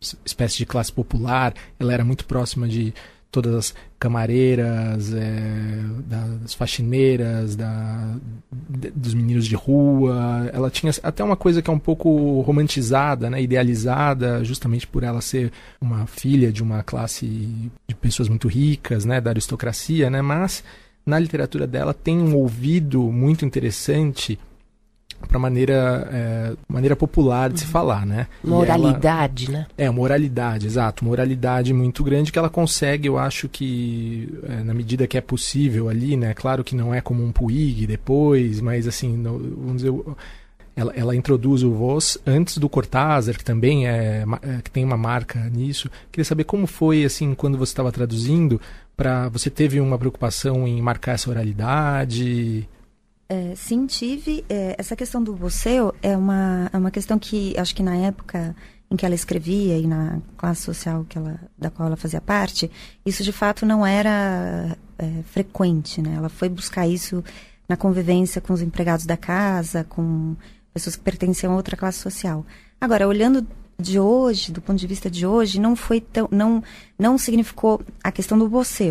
[0.00, 1.54] espécie de classe popular.
[1.78, 2.94] Ela era muito próxima de
[3.30, 8.16] todas as camareiras, é, das faxineiras, da,
[8.50, 10.50] de, dos meninos de rua.
[10.52, 15.20] Ela tinha até uma coisa que é um pouco romantizada, né, idealizada, justamente por ela
[15.20, 17.26] ser uma filha de uma classe
[17.86, 20.64] de pessoas muito ricas, né, da aristocracia, né, mas
[21.04, 24.38] na literatura dela tem um ouvido muito interessante
[25.26, 27.70] para maneira é, maneira popular de se uhum.
[27.70, 28.26] falar, né?
[28.42, 29.66] Moralidade, ela, né?
[29.76, 31.04] É, moralidade, exato.
[31.04, 35.88] Moralidade muito grande que ela consegue, eu acho que é, na medida que é possível
[35.88, 36.34] ali, né?
[36.34, 39.92] Claro que não é como um Puig depois, mas assim, no, vamos dizer,
[40.78, 44.96] ela, ela introduz o Voz antes do Cortázar, que também é, é, que tem uma
[44.96, 45.90] marca nisso.
[46.12, 48.60] Queria saber como foi assim quando você estava traduzindo,
[48.96, 52.68] para você teve uma preocupação em marcar essa oralidade?
[53.28, 54.44] É, sim, tive.
[54.48, 58.56] É, essa questão do você é uma, é uma questão que acho que na época
[58.90, 62.70] em que ela escrevia e na classe social que ela, da qual ela fazia parte,
[63.04, 66.14] isso de fato não era é, frequente, né?
[66.16, 67.22] Ela foi buscar isso
[67.68, 70.34] na convivência com os empregados da casa, com
[70.72, 72.46] pessoas que pertenciam a outra classe social.
[72.80, 73.46] Agora, olhando
[73.78, 76.62] de hoje, do ponto de vista de hoje, não foi tão, não,
[76.98, 78.88] não significou a questão do você.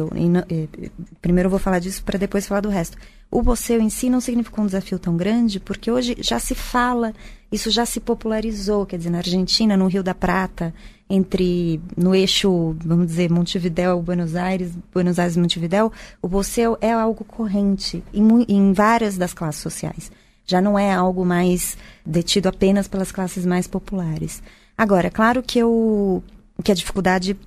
[1.22, 2.98] Primeiro eu vou falar disso para depois falar do resto
[3.30, 7.14] o Boceu em si não significou um desafio tão grande, porque hoje já se fala,
[7.52, 10.74] isso já se popularizou, quer dizer, na Argentina, no Rio da Prata,
[11.10, 17.24] entre, no eixo, vamos dizer, Montevidéu, Buenos Aires, Buenos Aires Montevidéu, o Boceu é algo
[17.24, 20.12] corrente em, em várias das classes sociais.
[20.46, 24.42] Já não é algo mais detido apenas pelas classes mais populares.
[24.78, 26.24] Agora, é claro que eu
[26.64, 27.38] que a dificuldade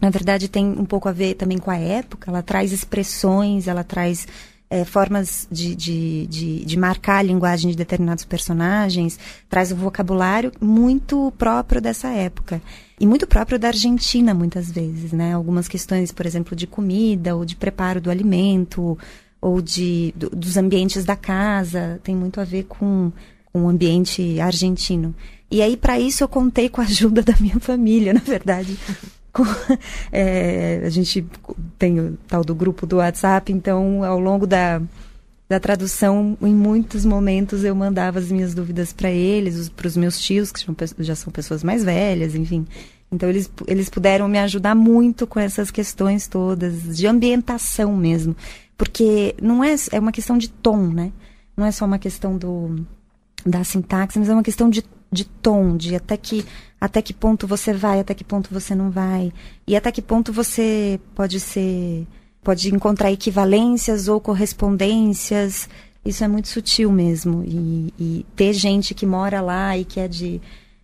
[0.00, 3.84] na verdade tem um pouco a ver também com a época, ela traz expressões, ela
[3.84, 4.26] traz
[4.72, 10.50] é, formas de, de, de, de, marcar a linguagem de determinados personagens, traz um vocabulário
[10.58, 12.62] muito próprio dessa época.
[12.98, 15.34] E muito próprio da Argentina, muitas vezes, né?
[15.34, 18.96] Algumas questões, por exemplo, de comida, ou de preparo do alimento,
[19.42, 23.12] ou de, do, dos ambientes da casa, tem muito a ver com,
[23.52, 25.14] com o ambiente argentino.
[25.50, 28.78] E aí, para isso, eu contei com a ajuda da minha família, na verdade.
[30.12, 31.26] é, a gente
[31.78, 34.80] tem o tal do grupo do WhatsApp, então ao longo da,
[35.48, 40.20] da tradução, em muitos momentos eu mandava as minhas dúvidas para eles, para os meus
[40.20, 40.64] tios, que
[40.98, 42.66] já são pessoas mais velhas, enfim.
[43.10, 48.34] Então eles, eles puderam me ajudar muito com essas questões todas, de ambientação mesmo.
[48.76, 51.12] Porque não é, é uma questão de tom, né?
[51.56, 52.74] Não é só uma questão do,
[53.44, 56.44] da sintaxe, mas é uma questão de de tom, de até que
[56.82, 59.32] até que ponto você vai, até que ponto você não vai,
[59.68, 62.04] e até que ponto você pode ser
[62.42, 65.68] pode encontrar equivalências ou correspondências.
[66.04, 67.44] Isso é muito sutil mesmo.
[67.46, 70.42] E, e ter gente que mora lá e que é de,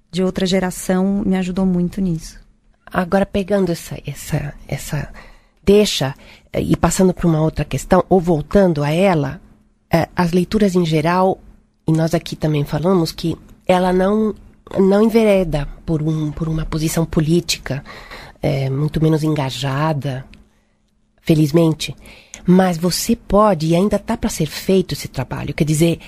[0.09, 2.39] de outra geração me ajudou muito nisso.
[2.87, 5.13] Agora, pegando essa, essa, essa
[5.65, 6.15] deixa
[6.53, 9.41] eh, e passando para uma outra questão, ou voltando a ela,
[9.93, 11.41] eh, as leituras em geral,
[11.89, 14.33] e nós aqui também falamos que ela não
[14.77, 17.85] não envereda por, um, por uma posição política
[18.43, 20.25] é, muito menos engajada,
[21.23, 21.95] felizmente.
[22.47, 25.99] Mas você pode, e ainda está para ser feito esse trabalho, quer dizer,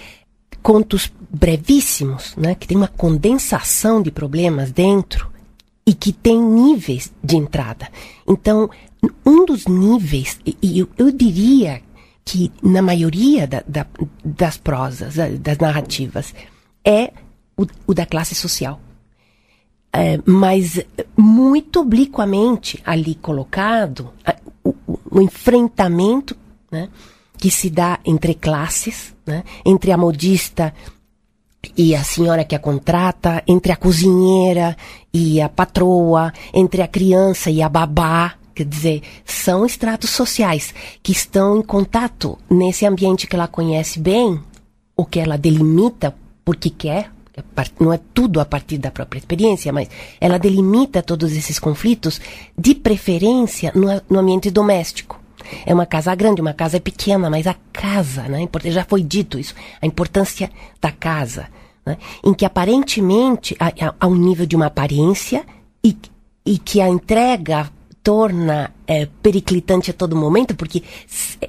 [0.62, 5.31] contos brevíssimos, né, que tem uma condensação de problemas dentro
[5.87, 7.88] e que tem níveis de entrada.
[8.27, 8.70] Então,
[9.25, 11.83] um dos níveis, e eu, eu diria
[12.25, 13.87] que na maioria da, da,
[14.25, 16.35] das prosas, das narrativas,
[16.85, 17.12] é
[17.61, 18.81] o, o da classe social.
[19.92, 20.81] É, mas
[21.16, 24.12] muito obliquamente ali colocado
[24.62, 24.73] o,
[25.11, 26.37] o, enfrentamento
[26.70, 26.88] né,
[27.37, 30.73] que se dá entre classes, né, entre a modista
[31.77, 34.77] e a senhora que a contrata, entre a cozinheira
[35.12, 38.35] e a patroa, entre a criança e a babá.
[38.55, 44.40] Quer dizer, são estratos sociais que estão em contato nesse ambiente que ela conhece bem,
[44.96, 47.11] o que ela delimita porque quer,
[47.79, 49.88] não é tudo a partir da própria experiência, mas
[50.20, 52.20] ela delimita todos esses conflitos,
[52.57, 55.20] de preferência no, no ambiente doméstico.
[55.64, 58.48] É uma casa grande, uma casa pequena, mas a casa, né?
[58.66, 60.50] Já foi dito isso, a importância
[60.81, 61.48] da casa,
[61.85, 61.96] né?
[62.24, 65.44] em que aparentemente há, há um nível de uma aparência
[65.83, 65.96] e,
[66.44, 67.70] e que a entrega
[68.03, 70.83] torna é, periclitante a todo momento, porque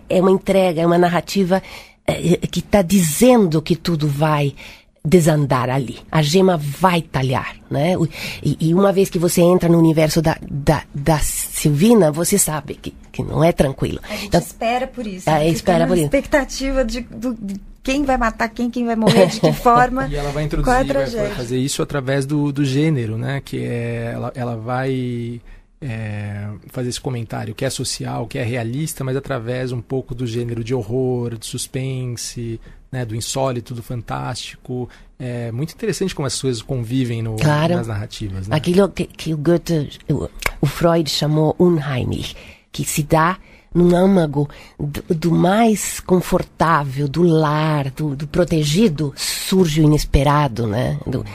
[0.10, 1.62] é uma entrega, é uma narrativa
[2.06, 4.54] é, que está dizendo que tudo vai
[5.04, 6.00] desandar ali.
[6.12, 7.96] A gema vai talhar, né?
[8.44, 12.76] E, e uma vez que você entra no universo da, da, da Silvina, você sabe
[12.76, 14.00] que, que não é tranquilo.
[14.04, 15.30] A gente então, espera por isso.
[15.30, 15.50] É, né?
[15.50, 16.06] espera por isso.
[16.06, 20.08] expectativa de, de, quem vai matar quem, quem vai morrer, de que forma.
[20.08, 23.42] e ela vai introduzir, é vai, vai fazer isso através do, do gênero, né?
[23.44, 25.42] Que é, ela, ela vai
[25.82, 30.28] é, fazer esse comentário que é social, que é realista, mas através um pouco do
[30.28, 32.60] gênero de horror, de suspense,
[32.92, 34.90] né, do insólito, do fantástico.
[35.18, 37.76] É muito interessante como essas coisas convivem no, claro.
[37.76, 38.48] nas narrativas.
[38.48, 38.56] Né?
[38.56, 42.36] Aquilo que, que o Goethe, o, o, Freud chamou unheimlich,
[42.72, 43.38] que se dá
[43.74, 51.00] no âmago do, do mais confortável, do lar, do, do, protegido, surge o inesperado, né?
[51.08, 51.26] Do,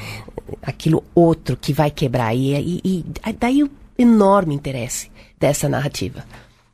[0.60, 2.34] aquilo outro que vai quebrar.
[2.34, 6.24] E, e, e daí o enorme interesse dessa narrativa.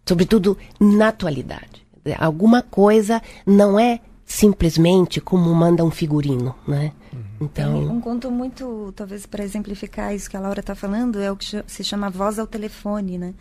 [0.07, 1.87] Sobretudo na atualidade.
[2.19, 6.93] Alguma coisa não é simplesmente como manda um figurino, né?
[7.13, 7.21] Uhum.
[7.41, 11.37] Então um conto muito, talvez para exemplificar isso que a Laura está falando, é o
[11.37, 13.35] que se chama Voz ao Telefone, né?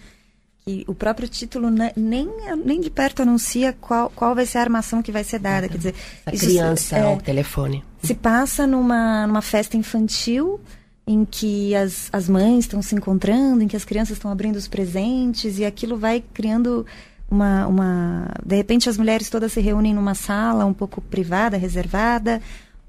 [0.63, 2.29] Que o próprio título nem,
[2.63, 5.67] nem de perto anuncia qual, qual vai ser a armação que vai ser dada.
[5.67, 7.83] Quer dizer, a criança é, ao telefone.
[8.03, 10.59] Se passa numa, numa festa infantil
[11.07, 14.67] em que as, as mães estão se encontrando, em que as crianças estão abrindo os
[14.67, 16.85] presentes e aquilo vai criando
[17.31, 22.41] uma, uma de repente as mulheres todas se reúnem numa sala um pouco privada, reservada.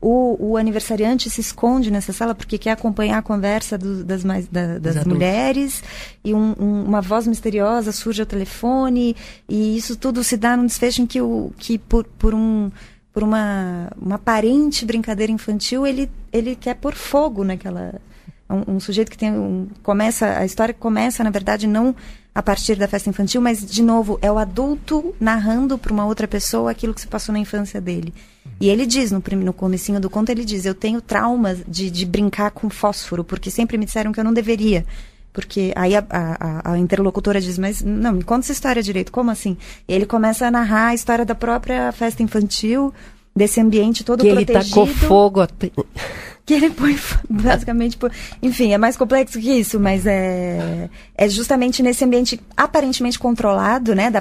[0.05, 4.49] O, o aniversariante se esconde nessa sala porque quer acompanhar a conversa do, das, mais,
[4.49, 5.81] da, das mulheres
[6.25, 9.15] e um, um, uma voz misteriosa surge ao telefone
[9.49, 12.69] e isso tudo se dá num desfecho em que, o, que por, por um
[13.13, 18.01] por uma, uma aparente brincadeira infantil, ele, ele quer pôr fogo naquela.
[18.49, 19.31] Um, um sujeito que tem.
[19.31, 20.39] Um, começa.
[20.39, 21.95] A história começa, na verdade, não
[22.35, 26.27] a partir da festa infantil, mas, de novo, é o adulto narrando para uma outra
[26.27, 28.15] pessoa aquilo que se passou na infância dele.
[28.59, 32.07] E ele diz, no, no comecinho do conto, ele diz, eu tenho traumas de, de
[32.07, 34.87] brincar com fósforo, porque sempre me disseram que eu não deveria.
[35.33, 39.31] Porque aí a, a, a, interlocutora diz, mas não, me conta essa história direito, como
[39.31, 39.57] assim?
[39.89, 42.95] E ele começa a narrar a história da própria festa infantil,
[43.35, 44.59] desse ambiente todo que protegido.
[44.59, 45.41] ele tacou fogo.
[46.45, 46.99] Que ele põe,
[47.31, 48.11] basicamente, por,
[48.43, 54.11] enfim, é mais complexo que isso, mas é, é justamente nesse ambiente aparentemente controlado, né,
[54.11, 54.21] da,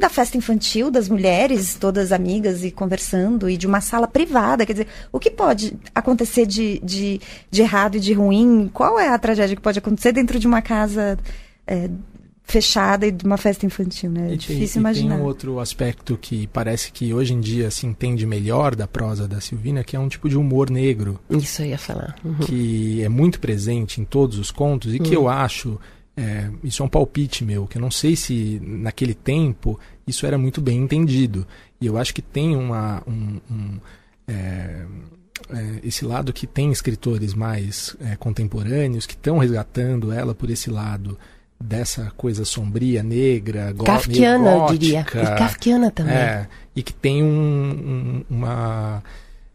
[0.00, 4.72] da festa infantil, das mulheres, todas amigas e conversando, e de uma sala privada, quer
[4.72, 7.20] dizer, o que pode acontecer de, de,
[7.50, 8.70] de errado e de ruim?
[8.72, 11.18] Qual é a tragédia que pode acontecer dentro de uma casa
[11.66, 11.90] é,
[12.50, 14.32] fechada e de uma festa infantil, né?
[14.32, 15.14] É difícil e, imaginar.
[15.14, 18.86] E tem um outro aspecto que parece que hoje em dia se entende melhor da
[18.86, 21.20] prosa da Silvina, que é um tipo de humor negro.
[21.30, 22.16] Isso eu ia falar.
[22.24, 22.38] Uhum.
[22.38, 25.02] Que é muito presente em todos os contos e uhum.
[25.02, 25.78] que eu acho,
[26.16, 30.36] é, isso é um palpite meu, que eu não sei se naquele tempo isso era
[30.36, 31.46] muito bem entendido.
[31.80, 33.02] E eu acho que tem uma...
[33.06, 33.80] Um, um,
[34.26, 34.84] é,
[35.48, 40.70] é, esse lado que tem escritores mais é, contemporâneos que estão resgatando ela por esse
[40.70, 41.18] lado
[41.60, 45.00] dessa coisa sombria, negra, Kafkiana, gótica, eu diria.
[45.00, 46.14] E Kafkiana também.
[46.14, 49.02] É, e que tem um, um, uma,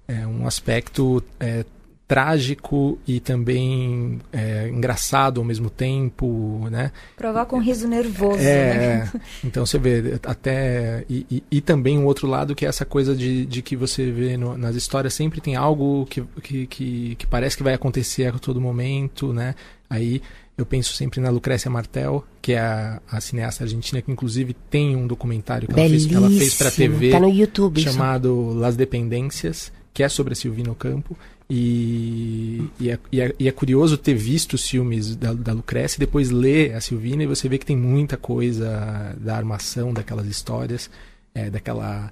[0.08, 1.66] é, um aspecto é,
[2.08, 6.92] trágico e também é, engraçado ao mesmo tempo, né?
[7.18, 8.40] Provoca um riso nervoso.
[8.40, 9.12] É, né?
[9.44, 13.16] então você vê até e, e, e, também um outro lado que é essa coisa
[13.16, 17.28] de, de que você vê no, nas histórias sempre tem algo que, que, que, que
[17.28, 19.56] parece que vai acontecer a todo momento, né?
[19.90, 20.22] Aí
[20.58, 24.96] eu penso sempre na Lucrécia Martel, que é a, a cineasta argentina, que inclusive tem
[24.96, 28.60] um documentário que ela fez, que ela fez para TV tá no YouTube, chamado isso.
[28.60, 31.18] Las Dependências, que é sobre a Silvina Campo.
[31.50, 35.98] E, e, é, e, é, e, é, curioso ter visto os filmes da, da Lucrécia
[35.98, 40.28] e depois ler a Silvina e você vê que tem muita coisa da armação daquelas
[40.28, 40.90] histórias,
[41.34, 42.12] é, daquela.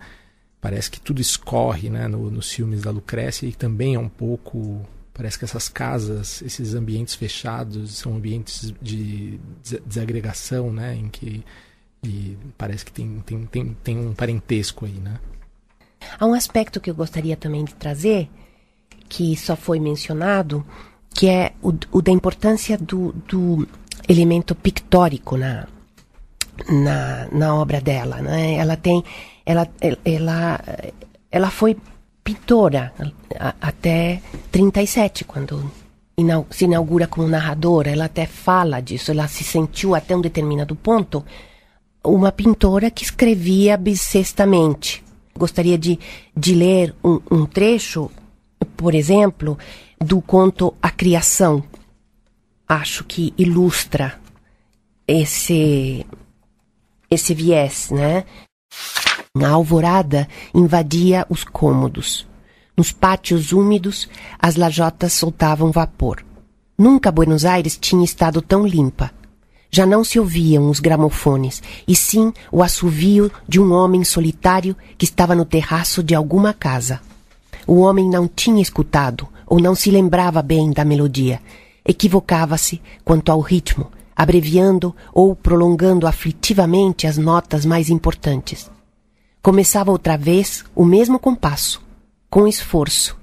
[0.62, 4.86] Parece que tudo escorre né, no, nos filmes da Lucrécia e também é um pouco
[5.14, 9.40] Parece que essas casas, esses ambientes fechados, são ambientes de
[9.86, 10.96] desagregação, né?
[10.96, 11.46] Em que
[12.58, 15.20] parece que tem, tem, tem, tem um parentesco aí, né?
[16.20, 18.28] Há um aspecto que eu gostaria também de trazer,
[19.08, 20.66] que só foi mencionado,
[21.14, 23.68] que é o, o da importância do, do
[24.08, 25.68] elemento pictórico na,
[26.70, 28.18] na, na obra dela.
[28.18, 28.56] Né?
[28.56, 29.04] Ela tem.
[29.46, 29.68] Ela,
[30.06, 30.62] ela,
[31.32, 31.78] ela foi
[32.24, 32.94] pintora
[33.62, 35.70] até 37, quando
[36.50, 37.92] se inaugura como narradora.
[37.92, 41.24] Ela até fala disso, ela se sentiu até um determinado ponto
[42.06, 45.04] uma pintora que escrevia bissextamente.
[45.36, 45.98] Gostaria de,
[46.36, 48.12] de ler um, um trecho,
[48.76, 49.58] por exemplo,
[50.00, 51.64] do conto A Criação.
[52.68, 54.20] Acho que ilustra
[55.08, 56.06] esse,
[57.10, 58.26] esse viés, né?
[59.42, 62.28] A alvorada invadia os cômodos.
[62.76, 64.10] Nos pátios úmidos,
[64.40, 66.24] as lajotas soltavam vapor.
[66.78, 69.12] Nunca Buenos Aires tinha estado tão limpa.
[69.70, 75.06] Já não se ouviam os gramofones, e sim o assovio de um homem solitário que
[75.06, 77.02] estava no terraço de alguma casa.
[77.66, 81.42] O homem não tinha escutado, ou não se lembrava bem da melodia.
[81.86, 88.70] Equivocava-se quanto ao ritmo, abreviando ou prolongando aflitivamente as notas mais importantes.
[89.42, 91.82] Começava outra vez o mesmo compasso,
[92.30, 93.18] com esforço.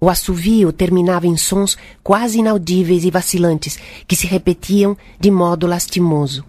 [0.00, 6.44] O assovio terminava em sons quase inaudíveis e vacilantes, que se repetiam de modo lastimoso.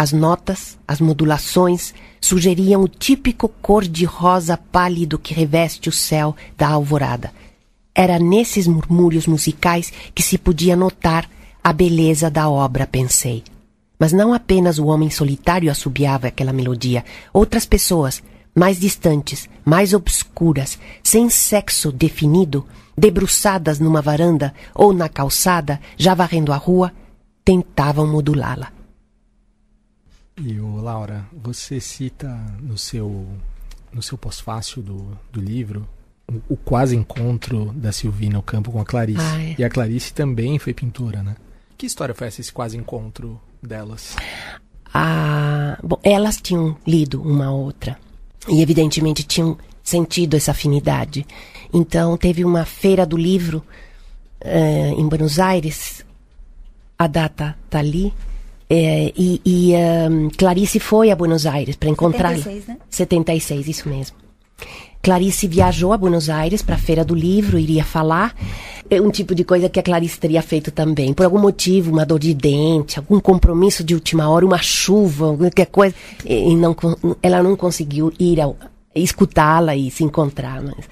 [0.00, 7.32] As notas, as modulações, sugeriam o típico cor-de-rosa pálido que reveste o céu da alvorada.
[7.92, 11.28] Era nesses murmúrios musicais que se podia notar
[11.64, 13.42] a beleza da obra, pensei.
[13.98, 17.04] Mas não apenas o homem solitário assobiava aquela melodia.
[17.32, 18.22] Outras pessoas,
[18.54, 22.64] mais distantes, mais obscuras, sem sexo definido,
[22.96, 26.92] debruçadas numa varanda ou na calçada, já varrendo a rua,
[27.44, 28.77] tentavam modulá-la.
[30.40, 32.28] E o Laura, você cita
[32.60, 33.26] no seu
[33.92, 35.88] no seu pós-fácil do, do livro
[36.30, 39.20] o, o, quase encontro da Silvina no campo com a Clarice.
[39.20, 39.56] Ai.
[39.58, 41.36] E a Clarice também foi pintora, né?
[41.76, 44.14] Que história foi essa, esse quase encontro delas?
[44.92, 47.98] Ah, bom, elas tinham lido uma outra
[48.48, 51.26] e evidentemente tinham sentido essa afinidade.
[51.72, 53.64] Então teve uma feira do livro
[54.44, 56.04] uh, em Buenos Aires,
[56.98, 58.12] a data está ali,
[58.70, 59.72] é, e, e
[60.10, 62.36] um, Clarice foi a Buenos Aires para encontrá-la.
[62.36, 62.76] 76, né?
[62.90, 64.16] 76, isso mesmo.
[65.00, 68.34] Clarice viajou a Buenos Aires para a Feira do Livro, iria falar.
[68.90, 71.14] É um tipo de coisa que a Clarice teria feito também.
[71.14, 75.66] Por algum motivo, uma dor de dente, algum compromisso de última hora, uma chuva, qualquer
[75.66, 75.94] coisa.
[76.24, 76.76] E não,
[77.22, 78.38] ela não conseguiu ir
[78.94, 80.60] escutá-la e se encontrar.
[80.62, 80.88] Mas...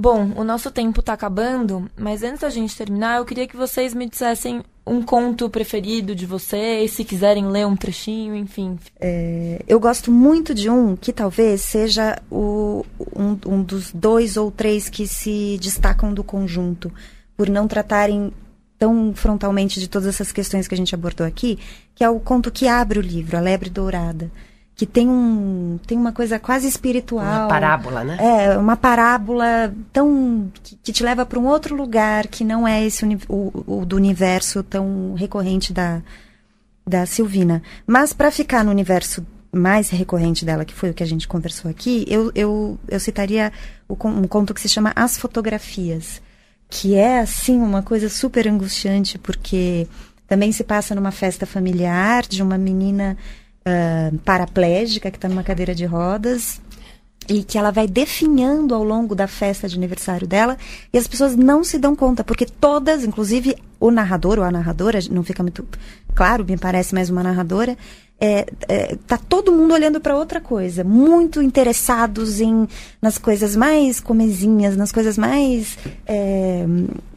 [0.00, 3.92] Bom, o nosso tempo está acabando, mas antes da gente terminar, eu queria que vocês
[3.92, 8.78] me dissessem um conto preferido de vocês, se quiserem ler um trechinho, enfim.
[9.00, 14.52] É, eu gosto muito de um que talvez seja o, um, um dos dois ou
[14.52, 16.92] três que se destacam do conjunto,
[17.36, 18.32] por não tratarem
[18.78, 21.58] tão frontalmente de todas essas questões que a gente abordou aqui,
[21.96, 24.30] que é o conto que abre o livro, A Lebre Dourada
[24.78, 27.24] que tem um tem uma coisa quase espiritual.
[27.24, 28.16] Uma parábola, né?
[28.20, 32.86] É, uma parábola tão que, que te leva para um outro lugar que não é
[32.86, 36.00] esse o, o do universo tão recorrente da
[36.86, 37.60] da Silvina.
[37.84, 41.68] Mas para ficar no universo mais recorrente dela, que foi o que a gente conversou
[41.68, 43.52] aqui, eu, eu, eu citaria
[43.88, 46.22] o, um conto que se chama As Fotografias,
[46.70, 49.88] que é, assim, uma coisa super angustiante, porque
[50.28, 53.16] também se passa numa festa familiar de uma menina
[54.24, 56.60] paraplégica, que está numa cadeira de rodas,
[57.28, 60.56] e que ela vai definhando ao longo da festa de aniversário dela,
[60.92, 64.98] e as pessoas não se dão conta, porque todas, inclusive o narrador ou a narradora,
[65.10, 65.66] não fica muito
[66.14, 67.76] claro, me parece mais uma narradora,
[68.20, 72.66] é, é, tá todo mundo olhando para outra coisa, muito interessados em
[73.00, 76.66] nas coisas mais comezinhas, nas coisas mais é,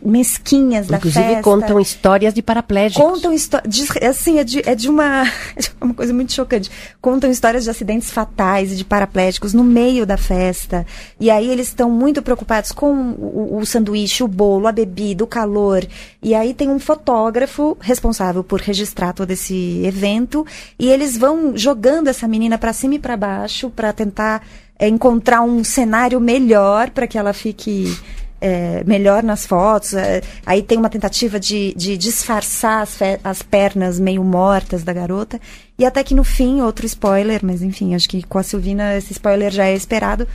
[0.03, 1.43] mesquinhas da Inclusive, festa.
[1.43, 3.03] contam histórias de paraplégicos.
[3.03, 5.25] Contam histórias, assim, é de, é de uma,
[5.55, 6.69] é uma coisa muito chocante.
[7.01, 10.85] Contam histórias de acidentes fatais e de paraplégicos no meio da festa.
[11.19, 15.27] E aí eles estão muito preocupados com o, o sanduíche, o bolo, a bebida, o
[15.27, 15.85] calor.
[16.21, 20.45] E aí tem um fotógrafo responsável por registrar todo esse evento
[20.77, 24.45] e eles vão jogando essa menina para cima e para baixo para tentar
[24.77, 27.95] é, encontrar um cenário melhor para que ela fique
[28.41, 29.93] é, melhor nas fotos.
[29.93, 35.39] É, aí tem uma tentativa de, de disfarçar as, as, pernas meio mortas da garota.
[35.77, 39.13] E até que no fim, outro spoiler, mas enfim, acho que com a Silvina esse
[39.13, 40.27] spoiler já é esperado.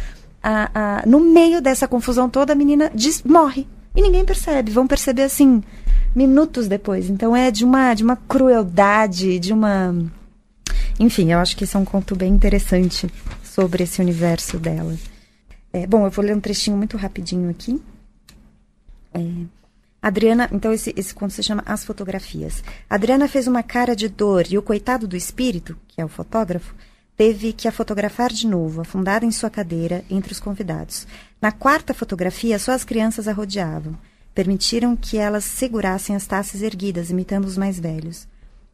[0.43, 3.67] A, a, no meio dessa confusão toda, a menina diz, morre.
[3.95, 4.71] E ninguém percebe.
[4.71, 5.63] Vão perceber assim,
[6.15, 7.11] minutos depois.
[7.11, 9.95] Então é de uma, de uma crueldade, de uma
[10.99, 13.07] enfim, eu acho que isso é um conto bem interessante
[13.45, 14.97] sobre esse universo dela.
[15.73, 17.81] É, bom, eu vou ler um trechinho muito rapidinho aqui.
[19.17, 19.47] É,
[20.01, 22.62] Adriana, então esse, esse conto se chama As Fotografias.
[22.89, 26.75] Adriana fez uma cara de dor e o coitado do espírito, que é o fotógrafo,
[27.17, 31.07] teve que a fotografar de novo, afundada em sua cadeira, entre os convidados.
[31.41, 33.99] Na quarta fotografia, só as crianças a rodeavam.
[34.35, 38.29] Permitiram que elas segurassem as taças erguidas, imitando os mais velhos.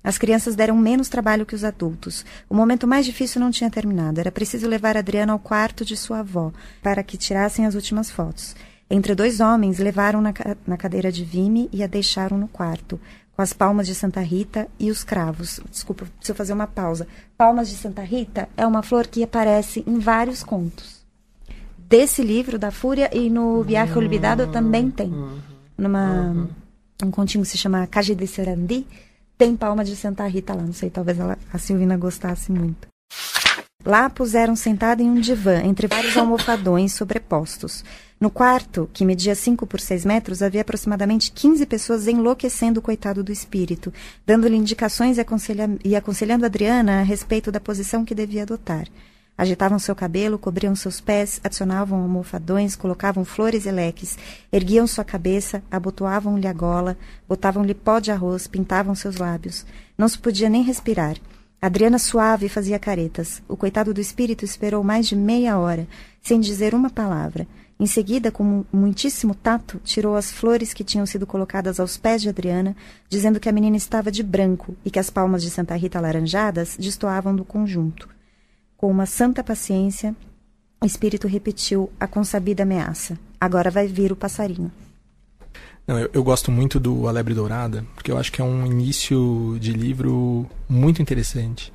[0.04, 2.26] As crianças deram menos trabalho que os adultos.
[2.50, 4.18] O momento mais difícil não tinha terminado.
[4.18, 8.56] Era preciso levar Adriana ao quarto de sua avó para que tirassem as últimas fotos.
[8.94, 10.34] Entre dois homens, levaram na,
[10.66, 13.00] na cadeira de vime e a deixaram no quarto,
[13.34, 15.60] com as palmas de Santa Rita e os cravos.
[15.70, 17.08] Desculpa, preciso fazer uma pausa.
[17.36, 21.02] Palmas de Santa Rita é uma flor que aparece em vários contos
[21.92, 25.12] desse livro, da Fúria, e no Viaje Olvidado também tem.
[25.76, 26.48] Numa,
[27.02, 28.86] um continho que se chama Calle de Serandi,
[29.36, 30.62] tem Palma de Santa Rita lá.
[30.62, 32.88] Não sei, talvez ela, a Silvina gostasse muito.
[33.84, 37.84] Lá puseram sentado em um divã, entre vários almofadões sobrepostos.
[38.22, 43.20] No quarto, que media 5 por 6 metros, havia aproximadamente 15 pessoas enlouquecendo o coitado
[43.20, 43.92] do espírito,
[44.24, 48.86] dando-lhe indicações e, aconselha e aconselhando Adriana a respeito da posição que devia adotar.
[49.36, 54.16] Agitavam seu cabelo, cobriam seus pés, adicionavam almofadões, colocavam flores e leques,
[54.52, 56.96] erguiam sua cabeça, abotoavam-lhe a gola,
[57.28, 59.66] botavam-lhe pó de arroz, pintavam seus lábios.
[59.98, 61.16] Não se podia nem respirar.
[61.62, 63.40] Adriana suave fazia caretas.
[63.46, 65.86] O coitado do espírito esperou mais de meia hora,
[66.20, 67.46] sem dizer uma palavra.
[67.78, 72.28] Em seguida, com muitíssimo tato, tirou as flores que tinham sido colocadas aos pés de
[72.28, 72.74] Adriana,
[73.08, 76.76] dizendo que a menina estava de branco e que as palmas de Santa Rita alaranjadas
[76.76, 78.08] destoavam do conjunto.
[78.76, 80.16] Com uma santa paciência,
[80.82, 83.16] o espírito repetiu a consabida ameaça.
[83.40, 84.72] Agora vai vir o passarinho.
[85.86, 88.64] Não, eu, eu, gosto muito do A Lebre Dourada, porque eu acho que é um
[88.66, 91.72] início de livro muito interessante.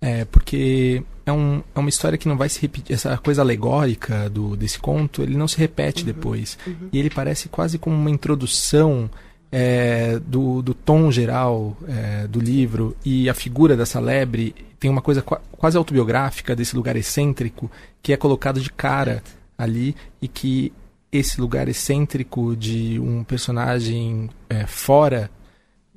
[0.00, 2.94] É, porque é, um, é uma história que não vai se repetir.
[2.94, 6.58] Essa coisa alegórica do, desse conto, ele não se repete uhum, depois.
[6.66, 6.88] Uhum.
[6.92, 9.10] E ele parece quase como uma introdução
[9.50, 12.94] é, do, do tom geral é, do livro.
[13.04, 17.70] E a figura dessa lebre tem uma coisa qu quase autobiográfica desse lugar excêntrico
[18.02, 19.22] que é colocado de cara
[19.56, 20.72] ali e que
[21.16, 25.30] esse lugar excêntrico de um personagem é, fora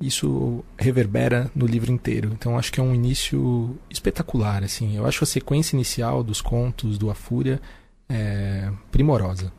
[0.00, 2.30] isso reverbera no livro inteiro.
[2.32, 4.96] Então acho que é um início espetacular, assim.
[4.96, 7.60] Eu acho a sequência inicial dos contos do A Fúria
[8.08, 9.52] é, primorosa.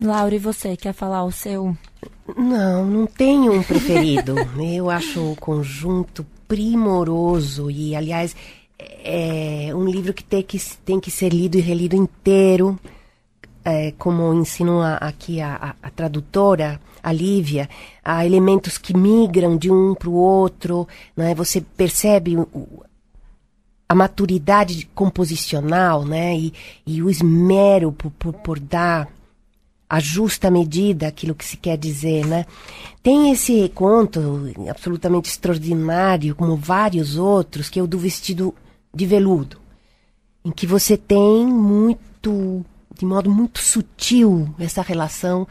[0.00, 1.76] Laura, e você quer falar o seu?
[2.36, 4.36] Não, não tenho um preferido.
[4.76, 8.36] Eu acho o conjunto primoroso e, aliás,
[8.78, 12.78] é um livro que tem que, tem que ser lido e relido inteiro
[13.66, 17.68] é, como ensinou aqui a, a, a, tradutora, a Lívia,
[18.04, 20.86] há elementos que migram de um para o outro,
[21.16, 21.34] né?
[21.34, 22.84] você percebe o,
[23.88, 26.36] a maturidade composicional né?
[26.36, 26.54] e,
[26.86, 29.08] e o esmero por, por, por dar
[29.90, 32.44] a justa medida aquilo que se quer dizer, né?
[33.04, 38.52] Tem esse conto absolutamente extraordinário, como vários outros, que é o do vestido
[38.92, 39.58] de veludo,
[40.44, 42.64] em que você tem muito
[42.98, 45.46] de modo muito sutil essa relação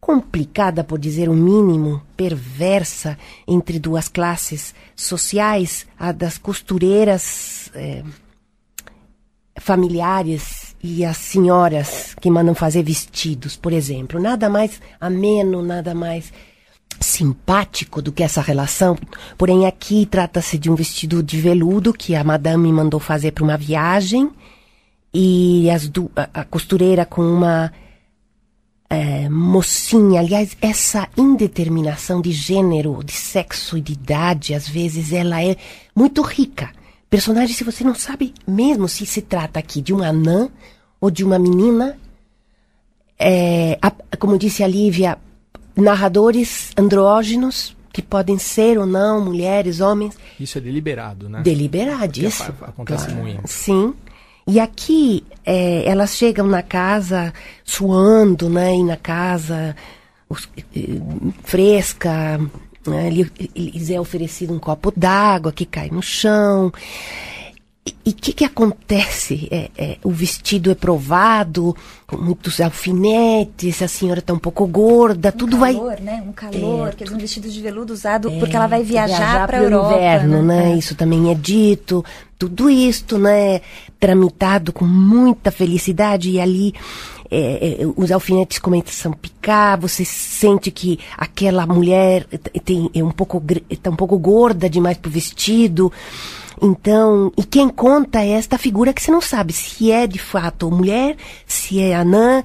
[0.00, 3.18] complicada, por dizer o mínimo, perversa
[3.48, 8.04] entre duas classes sociais, a das costureiras é,
[9.58, 14.20] familiares e as senhoras que mandam fazer vestidos, por exemplo.
[14.20, 16.32] Nada mais ameno, nada mais
[17.00, 18.96] simpático do que essa relação.
[19.36, 23.56] Porém, aqui trata-se de um vestido de veludo que a madame mandou fazer para uma
[23.56, 24.30] viagem
[25.12, 27.72] e as du a, a costureira com uma
[28.88, 30.20] é, mocinha.
[30.20, 35.56] Aliás, essa indeterminação de gênero, de sexo e de idade, às vezes ela é
[35.94, 36.70] muito rica.
[37.08, 40.48] Personagem, se você não sabe mesmo se se trata aqui de uma anã
[41.00, 41.96] ou de uma menina,
[43.18, 45.18] é, a, como disse a Lívia,
[45.76, 50.18] narradores andrógenos que podem ser ou não mulheres, homens.
[50.38, 51.40] Isso é deliberado, né?
[51.42, 52.54] Deliberadíssimo.
[52.60, 53.22] Acontece claro.
[53.22, 53.48] muito.
[53.48, 53.94] Sim.
[54.46, 57.32] E aqui é, elas chegam na casa
[57.64, 58.76] suando, né?
[58.76, 59.74] E na casa
[61.42, 62.40] fresca,
[62.86, 66.72] né, lhes é oferecido um copo d'água que cai no chão.
[68.04, 69.46] E o que, que acontece?
[69.50, 75.28] É, é, o vestido é provado, com muitos alfinetes, a senhora está um pouco gorda,
[75.28, 76.00] um tudo calor, vai.
[76.00, 76.24] Né?
[76.26, 79.46] Um calor, é, aqueles um vestido de veludo usado é, porque ela vai viajar, viajar
[79.46, 80.64] para o inverno, né?
[80.64, 80.72] né?
[80.72, 80.76] É.
[80.76, 82.04] Isso também é dito.
[82.36, 83.60] Tudo isto, né?
[84.00, 86.74] Tramitado com muita felicidade e ali
[87.30, 92.26] é, é, os alfinetes começam a picar, você sente que aquela mulher
[92.64, 95.92] tem, é um pouco, está um pouco gorda demais para o vestido.
[96.60, 100.70] Então, e quem conta é esta figura que você não sabe se é de fato
[100.70, 102.42] mulher, se é anã,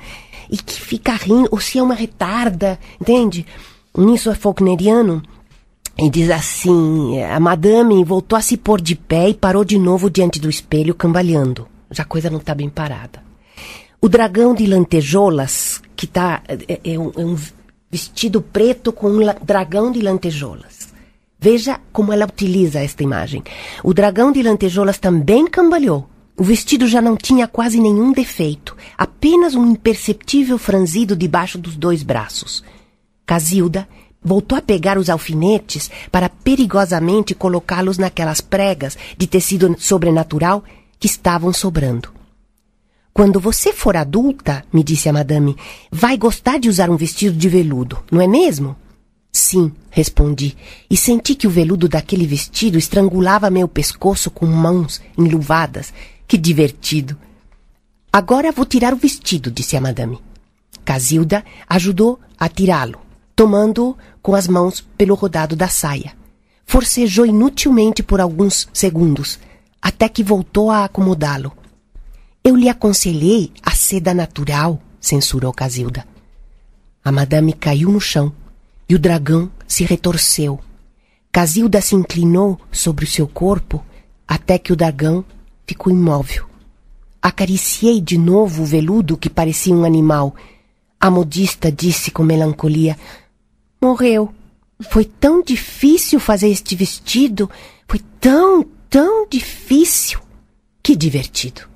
[0.49, 3.45] e que fica rindo, ou se é uma retarda, entende?
[3.97, 5.23] Nisso é Faulkneriano.
[5.97, 10.09] E diz assim: a madame voltou a se pôr de pé e parou de novo
[10.09, 11.67] diante do espelho, cambaleando.
[11.89, 13.21] Já a coisa não está bem parada.
[14.01, 17.37] O dragão de lantejoulas, que tá, é, é, um, é um
[17.89, 20.80] vestido preto com um dragão de lantejoulas.
[21.43, 23.43] Veja como ela utiliza esta imagem.
[23.83, 26.07] O dragão de lantejoulas também cambaleou.
[26.37, 32.03] O vestido já não tinha quase nenhum defeito, apenas um imperceptível franzido debaixo dos dois
[32.03, 32.63] braços.
[33.25, 33.87] Casilda
[34.23, 40.63] voltou a pegar os alfinetes para perigosamente colocá-los naquelas pregas de tecido sobrenatural
[40.99, 42.09] que estavam sobrando.
[43.11, 45.57] Quando você for adulta, me disse a madame,
[45.91, 48.75] vai gostar de usar um vestido de veludo, não é mesmo?
[49.31, 50.57] Sim, respondi,
[50.89, 55.93] e senti que o veludo daquele vestido estrangulava meu pescoço com mãos enluvadas.
[56.27, 57.17] Que divertido!
[58.11, 60.19] Agora vou tirar o vestido, disse a madame.
[60.83, 62.99] Casilda ajudou a tirá-lo,
[63.33, 66.13] tomando-o com as mãos pelo rodado da saia.
[66.65, 69.39] Forcejou inutilmente por alguns segundos,
[69.81, 71.53] até que voltou a acomodá-lo.
[72.43, 76.05] Eu lhe aconselhei a seda natural, censurou Casilda.
[77.03, 78.33] A madame caiu no chão
[78.91, 80.59] e o dragão se retorceu.
[81.31, 83.81] Casilda se inclinou sobre o seu corpo
[84.27, 85.23] até que o dragão
[85.65, 86.45] ficou imóvel.
[87.21, 90.35] Acariciei de novo o veludo que parecia um animal.
[90.99, 92.97] A modista disse com melancolia:
[93.81, 94.33] Morreu.
[94.89, 97.49] Foi tão difícil fazer este vestido.
[97.87, 100.19] Foi tão, tão difícil.
[100.83, 101.70] Que divertido.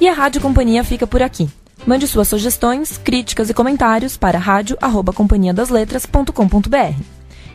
[0.00, 1.46] E a Rádio Companhia fica por aqui.
[1.86, 7.02] Mande suas sugestões, críticas e comentários para rádio@companhiadasletras.com.br.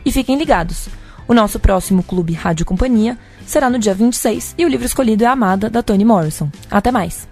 [0.04, 0.88] E fiquem ligados.
[1.26, 5.26] O nosso próximo clube Rádio Companhia será no dia 26 e o livro escolhido é
[5.26, 6.48] Amada da Toni Morrison.
[6.70, 7.26] Até mais.